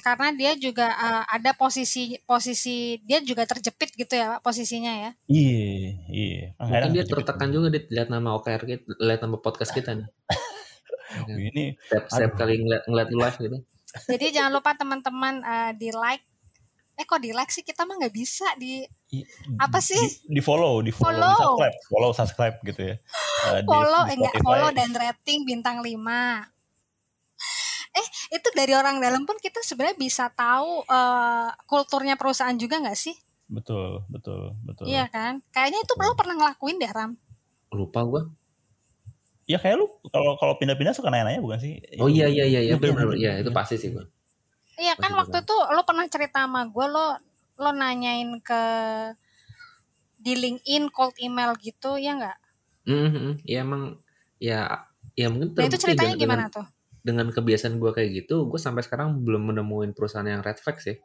karena 0.00 0.32
dia 0.32 0.52
juga 0.56 0.88
uh, 0.96 1.24
ada 1.28 1.52
posisi 1.52 2.16
posisi 2.24 2.96
dia 3.04 3.20
juga 3.20 3.44
terjepit 3.44 3.92
gitu 3.92 4.16
ya 4.16 4.40
posisinya 4.40 4.92
ya? 4.96 5.10
Iya 5.28 5.68
iya. 6.08 6.44
Mungkin 6.56 6.92
dia 6.96 7.04
tertekan 7.04 7.52
juga 7.52 7.68
dia 7.68 7.84
lihat 7.92 8.08
nama 8.08 8.32
OKR 8.40 8.64
kita 8.64 8.96
lihat 8.96 9.20
nama 9.20 9.36
podcast 9.36 9.76
kita 9.76 9.92
nih. 9.92 10.08
Ini 11.28 11.76
setiap, 11.78 12.04
setiap 12.10 12.32
kali 12.40 12.64
ngeliat, 12.64 12.88
ngeliat 12.88 13.08
live 13.12 13.38
gitu. 13.38 13.58
Jadi 14.08 14.26
jangan 14.34 14.56
lupa 14.56 14.72
teman-teman 14.74 15.44
uh, 15.44 15.70
di 15.76 15.92
like 15.92 16.24
eh 16.94 17.04
kok 17.04 17.20
di 17.20 17.36
like 17.36 17.52
sih? 17.52 17.60
Kita 17.60 17.84
mah 17.84 18.00
nggak 18.00 18.14
bisa 18.14 18.56
di 18.56 18.82
apa 19.60 19.78
sih? 19.84 20.00
di, 20.00 20.38
di 20.38 20.42
follow 20.42 20.80
di 20.80 20.90
follow, 20.96 21.12
follow. 21.12 21.36
subscribe. 21.36 21.76
Follow 21.92 22.10
subscribe 22.16 22.56
gitu 22.64 22.82
ya. 22.88 22.96
Uh, 23.52 23.60
follow 23.68 24.02
di, 24.08 24.08
di 24.08 24.14
enggak 24.16 24.34
follow 24.40 24.70
dan 24.72 24.90
rating 24.96 25.44
bintang 25.44 25.84
5 25.84 26.53
eh 27.94 28.06
itu 28.34 28.48
dari 28.58 28.74
orang 28.74 28.98
dalam 28.98 29.22
pun 29.22 29.38
kita 29.38 29.62
sebenarnya 29.62 29.94
bisa 29.94 30.26
tahu 30.34 30.82
uh, 30.90 31.48
kulturnya 31.70 32.18
perusahaan 32.18 32.54
juga 32.58 32.82
nggak 32.82 32.98
sih? 32.98 33.14
Betul 33.46 34.02
betul 34.10 34.58
betul. 34.66 34.90
Iya 34.90 35.06
kan? 35.06 35.38
Kayaknya 35.54 35.80
itu 35.86 35.92
perlu 35.94 36.14
pernah 36.18 36.34
ngelakuin 36.34 36.76
deh 36.82 36.90
ram. 36.90 37.14
Lupa 37.70 38.02
gua. 38.02 38.22
Ya 39.44 39.60
kayak 39.60 39.78
lu 39.78 39.86
kalau 40.08 40.34
kalau 40.40 40.54
pindah-pindah 40.58 40.96
suka 40.96 41.12
nanya-nanya 41.12 41.38
bukan 41.44 41.60
sih? 41.60 41.78
Oh 42.00 42.10
iya 42.10 42.26
iya 42.26 42.48
iya 42.48 42.60
iya. 42.66 42.74
Benar 42.80 43.14
iya 43.14 43.38
itu 43.38 43.54
pasti 43.54 43.78
sih 43.78 43.94
gua. 43.94 44.08
Iya 44.74 44.98
kan 44.98 45.14
waktu 45.14 45.46
itu 45.46 45.54
lo 45.54 45.82
pernah 45.86 46.06
cerita 46.10 46.50
sama 46.50 46.66
gue 46.66 46.86
lo 46.90 47.14
lo 47.62 47.70
nanyain 47.70 48.42
ke 48.42 48.62
di 50.18 50.34
LinkedIn 50.34 50.90
cold 50.90 51.14
email 51.22 51.54
gitu 51.62 51.94
ya 51.94 52.18
nggak? 52.18 52.38
Mm 52.90 53.06
-hmm. 53.06 53.30
Ya 53.46 53.58
emang 53.62 54.02
ya 54.42 54.88
ya 55.14 55.30
mungkin 55.30 55.54
nah, 55.54 55.68
itu 55.70 55.78
ceritanya 55.78 56.18
dengan, 56.18 56.24
gimana 56.26 56.44
tuh? 56.50 56.66
Dengan 57.04 57.28
kebiasaan 57.28 57.76
gue 57.76 57.90
kayak 57.92 58.10
gitu, 58.24 58.48
gue 58.48 58.56
sampai 58.56 58.80
sekarang 58.80 59.20
belum 59.20 59.52
menemuin 59.52 59.92
perusahaan 59.92 60.24
yang 60.24 60.40
red 60.40 60.56
flag 60.56 60.80
sih. 60.80 60.96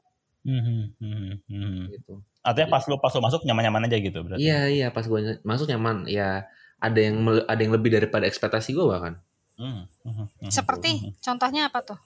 Mm 0.48 0.96
-hmm. 0.96 1.92
Gitu. 1.92 2.24
Artinya 2.40 2.68
pas 2.72 2.84
lo 2.88 3.04
pas 3.04 3.12
lo 3.12 3.20
masuk 3.20 3.44
nyaman-nyaman 3.44 3.92
aja 3.92 4.00
gitu 4.00 4.24
berarti? 4.24 4.40
Iya 4.40 4.62
iya 4.72 4.88
pas 4.96 5.04
gue 5.04 5.44
masuk 5.44 5.68
nyaman 5.68 6.08
ya 6.08 6.48
ada 6.80 7.00
yang 7.00 7.20
ada 7.44 7.60
yang 7.60 7.76
lebih 7.76 7.92
daripada 7.92 8.24
ekspektasi 8.24 8.72
gue 8.72 8.86
bahkan. 8.88 9.20
Mm 9.60 9.84
-hmm. 10.08 10.48
Seperti 10.48 11.20
contohnya 11.20 11.68
apa 11.68 11.84
tuh? 11.84 12.00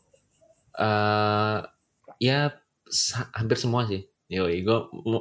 Uh, 0.73 1.61
ya 2.17 2.57
hampir 3.37 3.57
semua 3.61 3.85
sih. 3.85 4.09
Yoi, 4.33 4.65
gue 4.65 4.79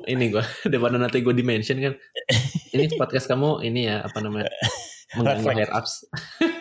ini 0.09 0.33
gue 0.33 0.41
daripada 0.73 0.97
nanti 0.97 1.21
gue 1.21 1.35
dimention 1.37 1.77
kan. 1.77 1.95
Ini 2.73 2.97
podcast 2.97 3.29
kamu 3.29 3.61
ini 3.69 3.85
ya 3.85 4.01
apa 4.01 4.25
namanya? 4.25 4.49
Mengganggu 5.19 5.49
hair 5.53 5.71
ups. 5.73 6.09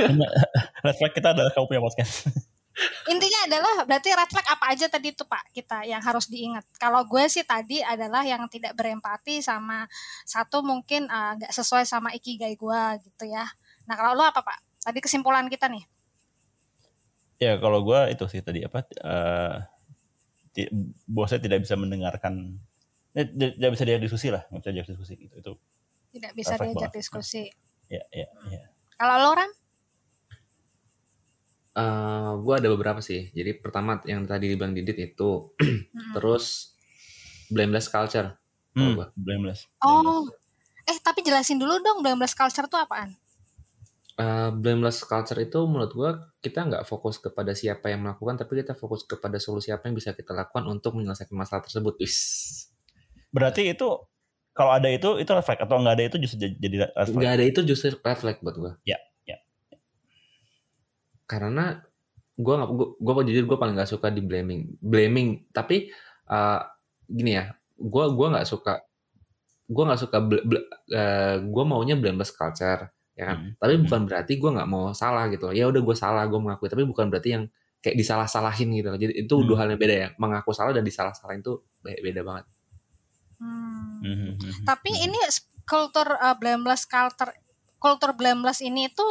red 0.85 0.95
flag 0.99 1.13
kita 1.15 1.31
adalah 1.31 1.51
kamu 1.55 1.65
punya 1.71 1.81
podcast. 1.83 2.27
Intinya 3.11 3.39
adalah 3.51 3.73
berarti 3.83 4.09
red 4.15 4.31
flag 4.31 4.47
apa 4.47 4.65
aja 4.71 4.85
tadi 4.87 5.11
itu 5.11 5.27
Pak 5.27 5.51
kita 5.51 5.83
yang 5.83 5.99
harus 5.99 6.31
diingat. 6.31 6.63
Kalau 6.79 7.03
gue 7.03 7.23
sih 7.27 7.43
tadi 7.43 7.83
adalah 7.83 8.23
yang 8.23 8.47
tidak 8.47 8.73
berempati 8.79 9.43
sama 9.43 9.85
satu 10.23 10.63
mungkin 10.63 11.07
uh, 11.11 11.35
sesuai 11.51 11.83
sama 11.83 12.15
ikigai 12.15 12.55
gue 12.55 12.81
gitu 13.03 13.27
ya. 13.27 13.43
Nah 13.87 13.95
kalau 13.99 14.15
lo 14.15 14.23
apa 14.23 14.39
pak? 14.39 14.57
Tadi 14.81 14.99
kesimpulan 15.03 15.45
kita 15.51 15.67
nih. 15.67 15.83
Ya 17.41 17.59
kalau 17.59 17.83
gue 17.83 17.99
itu 18.13 18.23
sih 18.31 18.39
tadi 18.39 18.63
apa? 18.63 18.87
Uh, 19.03 19.55
bosnya 21.07 21.39
tidak 21.39 21.63
bisa 21.63 21.79
mendengarkan, 21.79 22.59
eh, 23.15 23.27
tidak 23.27 23.71
bisa 23.71 23.83
diajak 23.87 24.03
diskusi 24.03 24.27
lah, 24.27 24.43
nggak 24.51 24.61
bisa 24.61 24.71
diajak 24.71 24.89
diskusi 24.95 25.13
gitu. 25.15 25.35
Itu 25.39 25.51
tidak 26.11 26.31
bisa 26.35 26.53
diajak 26.59 26.91
diskusi. 26.91 27.43
Ya, 27.91 28.03
ya, 28.15 28.27
ya. 28.47 28.61
Kalau 28.95 29.15
lo 29.19 29.27
orang? 29.35 29.51
Uh, 31.75 31.83
eh, 31.83 32.31
gue 32.39 32.53
ada 32.55 32.69
beberapa 32.71 33.03
sih. 33.03 33.27
Jadi 33.35 33.59
pertama 33.59 33.99
yang 34.07 34.23
tadi 34.23 34.47
dibilang 34.47 34.71
Didit 34.71 34.95
itu, 34.95 35.51
terus 36.15 36.71
blameless 37.51 37.91
culture. 37.91 38.39
Hmm, 38.71 38.95
blameless. 39.19 39.67
Oh, 39.83 40.23
eh 40.87 40.95
tapi 41.03 41.19
jelasin 41.19 41.59
dulu 41.59 41.83
dong 41.83 41.99
blameless 41.99 42.31
culture 42.31 42.63
itu 42.63 42.79
apaan? 42.79 43.19
Uh, 44.15 44.55
blameless 44.55 45.03
culture 45.03 45.35
itu 45.43 45.59
menurut 45.67 45.91
gue 45.91 46.11
kita 46.39 46.63
nggak 46.63 46.87
fokus 46.87 47.19
kepada 47.19 47.51
siapa 47.51 47.91
yang 47.91 48.07
melakukan, 48.07 48.39
tapi 48.39 48.63
kita 48.63 48.71
fokus 48.79 49.03
kepada 49.03 49.35
solusi 49.35 49.75
apa 49.75 49.91
yang 49.91 49.99
bisa 49.99 50.15
kita 50.15 50.31
lakukan 50.31 50.63
untuk 50.71 50.95
menyelesaikan 50.95 51.35
masalah 51.35 51.59
tersebut. 51.67 51.99
Wis. 51.99 52.15
Berarti 53.35 53.67
itu 53.67 54.10
kalau 54.51 54.71
ada 54.75 54.91
itu 54.91 55.19
itu 55.19 55.29
red 55.31 55.45
flag. 55.45 55.59
Atau 55.63 55.79
nggak 55.79 55.95
ada 55.95 56.03
itu 56.07 56.17
justru 56.21 56.37
jadi 56.59 56.89
red 56.89 57.07
flag? 57.07 57.19
Nggak 57.19 57.33
ada 57.39 57.45
itu 57.47 57.59
justru 57.63 57.95
red 57.95 58.19
flag 58.19 58.37
buat 58.43 58.55
gue. 58.59 58.73
Ya 58.85 58.99
karena 61.31 61.79
gue 62.35 62.53
nggak 62.59 62.69
gue 62.75 62.87
gue 62.99 63.23
jujur 63.31 63.43
gue 63.47 63.57
paling 63.63 63.75
nggak 63.79 63.87
suka 63.95 64.11
di 64.11 64.19
blaming. 64.19 64.75
Blaming 64.83 65.47
tapi 65.55 65.87
uh, 66.27 66.59
gini 67.07 67.39
ya 67.39 67.55
gue 67.79 68.05
gue 68.11 68.27
nggak 68.27 68.43
suka 68.43 68.83
gue 69.71 69.83
nggak 69.87 70.01
suka 70.03 70.17
uh, 70.19 70.35
eh, 70.91 71.35
gue 71.39 71.63
maunya 71.63 71.95
blameless 71.95 72.35
culture 72.35 72.91
ya 73.15 73.23
kan? 73.27 73.37
Hmm. 73.43 73.51
tapi 73.59 73.75
bukan 73.83 74.07
berarti 74.07 74.33
gue 74.39 74.51
nggak 74.55 74.69
mau 74.71 74.95
salah 74.95 75.27
gitu 75.27 75.51
ya 75.51 75.67
udah 75.71 75.79
gue 75.79 75.95
salah 75.95 76.27
gue 76.27 76.35
mengakui. 76.35 76.67
Tapi 76.67 76.83
bukan 76.83 77.07
berarti 77.07 77.29
yang 77.39 77.43
kayak 77.79 77.95
disalah-salahin 77.95 78.67
gitu 78.77 78.93
jadi 78.99 79.13
itu 79.25 79.31
hmm. 79.31 79.47
dua 79.47 79.57
hal 79.63 79.67
yang 79.71 79.79
beda 79.79 79.95
ya. 79.95 80.07
Mengaku 80.19 80.51
salah 80.51 80.75
dan 80.75 80.83
disalah-salahin 80.83 81.39
itu 81.39 81.63
beda 81.79 82.21
banget 82.27 82.45
Hmm. 84.01 84.17
hmm, 84.17 84.33
hmm 84.41 84.65
tapi 84.65 84.89
ini 84.89 85.19
kultur 85.69 86.17
uh, 86.17 86.33
blameless 86.35 86.89
culture 86.89 87.31
kultur 87.81 88.13
blameless 88.13 88.61
ini 88.61 88.89
itu 88.89 89.05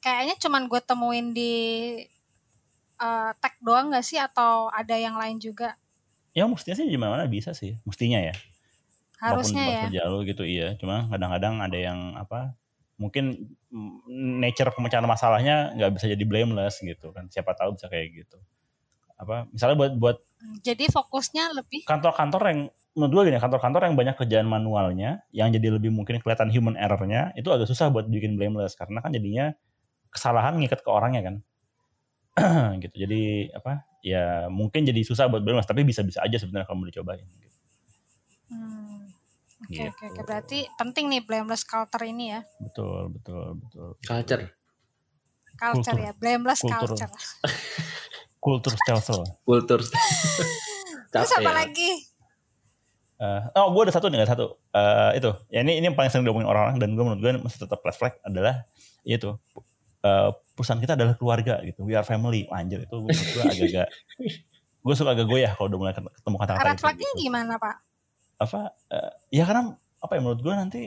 kayaknya 0.00 0.36
cuman 0.40 0.68
gue 0.68 0.80
temuin 0.80 1.32
di 1.36 1.52
uh, 3.00 3.30
tag 3.36 3.54
doang 3.60 3.92
gak 3.92 4.06
sih 4.06 4.16
atau 4.16 4.72
ada 4.72 4.96
yang 4.96 5.20
lain 5.20 5.36
juga? 5.36 5.76
Ya 6.32 6.48
mestinya 6.48 6.80
sih 6.80 6.88
di 6.88 6.98
mana 6.98 7.28
bisa 7.28 7.52
sih, 7.54 7.78
mestinya 7.84 8.18
ya. 8.18 8.34
Harusnya 9.20 9.64
ya. 9.64 9.82
Jauh 10.02 10.24
gitu 10.26 10.42
iya, 10.42 10.74
cuma 10.80 11.06
kadang-kadang 11.12 11.62
ada 11.62 11.78
yang 11.78 12.16
apa 12.18 12.56
mungkin 12.96 13.54
nature 14.38 14.70
pemecahan 14.70 15.02
masalahnya 15.02 15.74
nggak 15.74 15.98
bisa 15.98 16.06
jadi 16.06 16.24
blameless 16.24 16.78
gitu 16.78 17.10
kan 17.10 17.26
siapa 17.26 17.50
tahu 17.58 17.74
bisa 17.74 17.90
kayak 17.90 18.22
gitu 18.22 18.38
apa 19.14 19.46
misalnya 19.54 19.76
buat 19.78 19.92
buat 19.96 20.16
jadi 20.60 20.90
fokusnya 20.90 21.54
lebih 21.56 21.86
kantor-kantor 21.86 22.42
yang 22.50 22.60
menurut 22.94 23.12
gue 23.14 23.22
gini 23.32 23.38
kantor-kantor 23.42 23.90
yang 23.90 23.96
banyak 23.98 24.14
kerjaan 24.18 24.46
manualnya 24.46 25.22
yang 25.34 25.50
jadi 25.50 25.74
lebih 25.74 25.90
mungkin 25.90 26.22
kelihatan 26.22 26.50
human 26.50 26.78
errornya 26.78 27.34
itu 27.34 27.50
agak 27.50 27.66
susah 27.66 27.90
buat 27.90 28.06
bikin 28.06 28.38
blameless 28.38 28.78
karena 28.78 29.02
kan 29.02 29.10
jadinya 29.10 29.54
kesalahan 30.14 30.54
ngikat 30.58 30.82
ke 30.82 30.90
orangnya 30.90 31.22
kan 31.26 31.36
gitu 32.82 32.94
jadi 33.06 33.54
apa 33.54 33.86
ya 34.04 34.52
mungkin 34.52 34.84
jadi 34.84 35.00
susah 35.00 35.30
buat 35.32 35.40
blameless 35.40 35.66
tapi 35.66 35.86
bisa-bisa 35.86 36.20
aja 36.22 36.36
sebenarnya 36.36 36.68
kalau 36.68 36.82
mau 36.82 36.86
dicobain 36.86 37.24
gitu. 37.24 37.58
Hmm. 38.52 39.08
Oke 39.64 39.80
okay, 39.80 39.88
gitu. 39.88 39.88
oke 39.88 40.06
okay, 40.12 40.22
berarti 40.28 40.58
penting 40.76 41.04
nih 41.08 41.22
blameless 41.24 41.64
culture 41.64 42.04
ini 42.04 42.36
ya. 42.36 42.40
Betul 42.60 43.16
betul 43.16 43.46
betul. 43.64 43.88
Culture. 44.04 44.44
Culture 45.54 45.96
kultur. 45.96 46.04
ya 46.04 46.12
blameless 46.20 46.60
kultur. 46.60 46.92
culture. 46.92 47.10
kultur 48.44 48.76
stelsel. 48.76 49.24
Kultur. 49.48 49.80
Terus 51.12 51.32
apa 51.40 51.52
lagi? 51.64 52.12
Uh, 53.16 53.40
oh, 53.56 53.72
gue 53.72 53.88
ada 53.88 53.94
satu 53.96 54.12
nih, 54.12 54.20
ada 54.20 54.28
satu. 54.36 54.60
Uh, 54.74 55.16
itu, 55.16 55.30
ya 55.48 55.64
ini 55.64 55.80
ini 55.80 55.88
yang 55.88 55.96
paling 55.96 56.12
sering 56.12 56.28
diomongin 56.28 56.44
orang-orang 56.44 56.76
dan 56.76 56.92
gue 56.92 57.04
menurut 57.06 57.20
gue 57.24 57.30
masih 57.40 57.64
tetap 57.64 57.80
flag 57.80 58.20
adalah 58.20 58.68
itu 59.06 59.32
uh, 60.04 60.28
perusahaan 60.52 60.82
kita 60.82 60.92
adalah 60.92 61.16
keluarga 61.16 61.64
gitu. 61.64 61.88
We 61.88 61.96
are 61.96 62.04
family. 62.04 62.44
Anjir 62.52 62.84
itu 62.84 62.96
gue, 63.00 63.08
gue 63.08 63.42
agak-agak 63.48 63.88
gue 64.84 64.94
suka 64.98 65.16
agak 65.16 65.26
goyah 65.30 65.56
kalau 65.56 65.72
udah 65.72 65.78
mulai 65.80 65.94
ketemu 65.96 66.36
kata-kata 66.36 66.68
Red 66.68 66.80
flagnya 66.84 67.10
gitu. 67.16 67.22
gimana 67.24 67.56
pak? 67.56 67.76
Apa? 68.36 68.60
Uh, 68.92 69.12
ya 69.32 69.48
karena 69.48 69.72
apa 70.04 70.12
ya 70.12 70.20
menurut 70.20 70.40
gue 70.44 70.52
nanti 70.52 70.82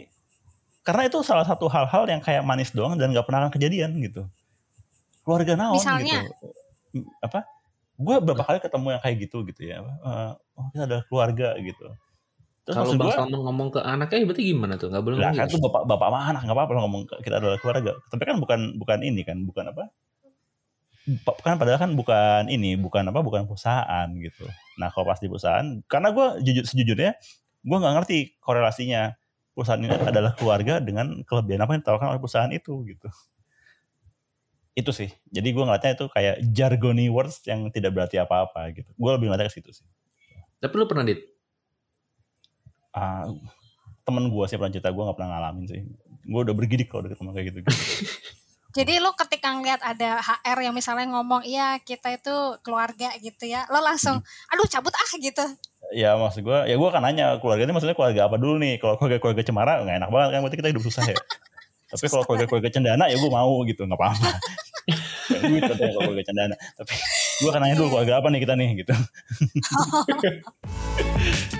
karena 0.85 1.09
itu 1.09 1.17
salah 1.25 1.43
satu 1.43 1.65
hal-hal 1.65 2.05
yang 2.05 2.21
kayak 2.21 2.45
manis 2.45 2.69
doang 2.71 2.95
dan 2.95 3.11
gak 3.11 3.25
pernah 3.25 3.47
akan 3.47 3.51
kejadian 3.51 3.97
gitu. 3.99 4.29
Keluarga 5.25 5.59
naon 5.59 5.75
Misalnya? 5.75 6.29
gitu. 6.29 6.56
Apa? 7.23 7.47
Gue 7.97 8.21
beberapa 8.21 8.45
kali 8.45 8.61
ketemu 8.61 8.87
yang 8.93 9.01
kayak 9.01 9.17
gitu 9.25 9.37
gitu 9.49 9.61
ya. 9.65 9.81
Uh, 10.05 10.37
oh 10.57 10.69
kita 10.69 10.85
adalah 10.85 11.03
keluarga 11.09 11.57
gitu 11.57 11.91
kalau 12.67 12.99
Bang 12.99 13.15
Salman 13.15 13.41
ngomong 13.47 13.69
ke 13.71 13.79
anaknya 13.79 14.27
berarti 14.27 14.43
gimana 14.43 14.75
tuh? 14.75 14.91
Gak 14.91 14.99
boleh 14.99 15.15
ngomong. 15.23 15.39
Kan 15.39 15.47
itu 15.47 15.59
bapak 15.63 15.83
bapak 15.87 16.07
sama 16.11 16.19
anak 16.27 16.41
nggak 16.43 16.57
apa-apa 16.57 16.71
ngomong 16.83 17.01
ke 17.07 17.15
kita 17.23 17.35
adalah 17.39 17.57
keluarga. 17.63 17.91
Tapi 18.11 18.23
kan 18.27 18.35
bukan 18.43 18.59
bukan 18.75 18.97
ini 19.07 19.21
kan, 19.23 19.37
bukan 19.47 19.71
apa? 19.71 19.83
Kan 21.39 21.55
padahal 21.55 21.79
kan 21.79 21.91
bukan 21.95 22.51
ini, 22.51 22.75
bukan 22.75 23.07
apa? 23.07 23.19
Bukan 23.23 23.47
perusahaan 23.47 24.07
gitu. 24.19 24.43
Nah 24.75 24.91
kalau 24.91 25.07
pas 25.07 25.19
di 25.23 25.31
perusahaan, 25.31 25.79
karena 25.87 26.11
gue 26.11 26.27
jujur 26.43 26.63
sejujurnya 26.67 27.15
gue 27.63 27.77
nggak 27.79 27.93
ngerti 28.03 28.17
korelasinya 28.43 29.15
perusahaan 29.55 29.79
ini 29.79 29.95
adalah 30.03 30.35
keluarga 30.35 30.83
dengan 30.83 31.23
kelebihan 31.23 31.63
apa 31.63 31.71
yang 31.71 31.81
ditawarkan 31.87 32.07
oleh 32.11 32.19
perusahaan 32.19 32.51
itu 32.51 32.83
gitu. 32.83 33.07
Itu 34.77 34.93
sih. 34.93 35.09
Jadi 35.33 35.49
gue 35.49 35.63
ngeliatnya 35.65 35.97
itu 35.97 36.05
kayak 36.13 36.45
jargony 36.53 37.09
words 37.09 37.41
yang 37.49 37.65
tidak 37.73 37.97
berarti 37.97 38.21
apa-apa 38.21 38.69
gitu. 38.77 38.89
Gue 38.93 39.11
lebih 39.17 39.33
ngeliatnya 39.33 39.49
ke 39.49 39.57
situ 39.57 39.73
sih. 39.73 39.87
Tapi 40.61 40.73
lu 40.77 40.85
pernah 40.85 41.01
dit 41.01 41.17
uh, 42.97 43.25
temen 44.05 44.25
gue 44.29 44.45
sih 44.49 44.57
pernah 44.57 44.73
cerita 44.73 44.89
gue 44.89 45.03
gak 45.03 45.17
pernah 45.17 45.37
ngalamin 45.37 45.65
sih 45.69 45.81
gue 46.27 46.41
udah 46.43 46.55
bergidik 46.55 46.91
kalau 46.91 47.07
udah 47.07 47.11
ketemu 47.15 47.29
kayak 47.31 47.45
gitu, 47.47 47.57
-gitu. 47.63 47.71
Jadi 48.77 49.01
lo 49.01 49.15
ketika 49.15 49.57
ngeliat 49.57 49.81
ada 49.81 50.21
HR 50.21 50.69
yang 50.69 50.75
misalnya 50.75 51.09
ngomong 51.09 51.41
iya 51.47 51.81
kita 51.81 52.13
itu 52.13 52.35
keluarga 52.61 53.09
gitu 53.17 53.49
ya, 53.49 53.65
lo 53.73 53.81
langsung 53.81 54.21
hmm. 54.21 54.51
aduh 54.53 54.67
cabut 54.69 54.93
ah 54.93 55.11
gitu. 55.17 55.45
Ya 55.95 56.13
maksud 56.13 56.45
gue, 56.45 56.59
ya 56.67 56.75
gue 56.77 56.89
kan 56.93 57.01
nanya 57.01 57.41
keluarga 57.41 57.65
ini 57.65 57.73
maksudnya 57.73 57.97
keluarga 57.97 58.29
apa 58.29 58.37
dulu 58.37 58.59
nih? 58.61 58.77
Kalau 58.77 58.99
keluarga 59.01 59.17
keluarga 59.23 59.41
cemara 59.41 59.81
nggak 59.81 59.97
enak 60.03 60.09
banget 60.13 60.29
kan 60.29 60.39
berarti 60.45 60.57
kita 60.61 60.69
hidup 60.75 60.83
susah 60.83 61.03
ya. 61.09 61.17
Tapi 61.95 62.05
kalau 62.05 62.23
keluarga 62.27 62.45
keluarga 62.45 62.69
cendana 62.69 63.05
ya 63.09 63.17
gue 63.17 63.31
mau 63.33 63.55
gitu 63.65 63.81
nggak 63.87 63.97
apa-apa. 63.97 64.29
gitu 64.87 65.71
deh 65.75 65.89
kalau 65.91 66.09
keluarga 66.11 66.23
cendana. 66.23 66.55
Tapi 66.55 66.93
gue 67.43 67.49
kan 67.51 67.59
nanya 67.61 67.75
dulu 67.75 67.89
keluarga 67.95 68.13
apa 68.23 68.27
nih 68.31 68.39
kita 68.43 68.53
nih 68.55 68.69
gitu. 68.81 68.93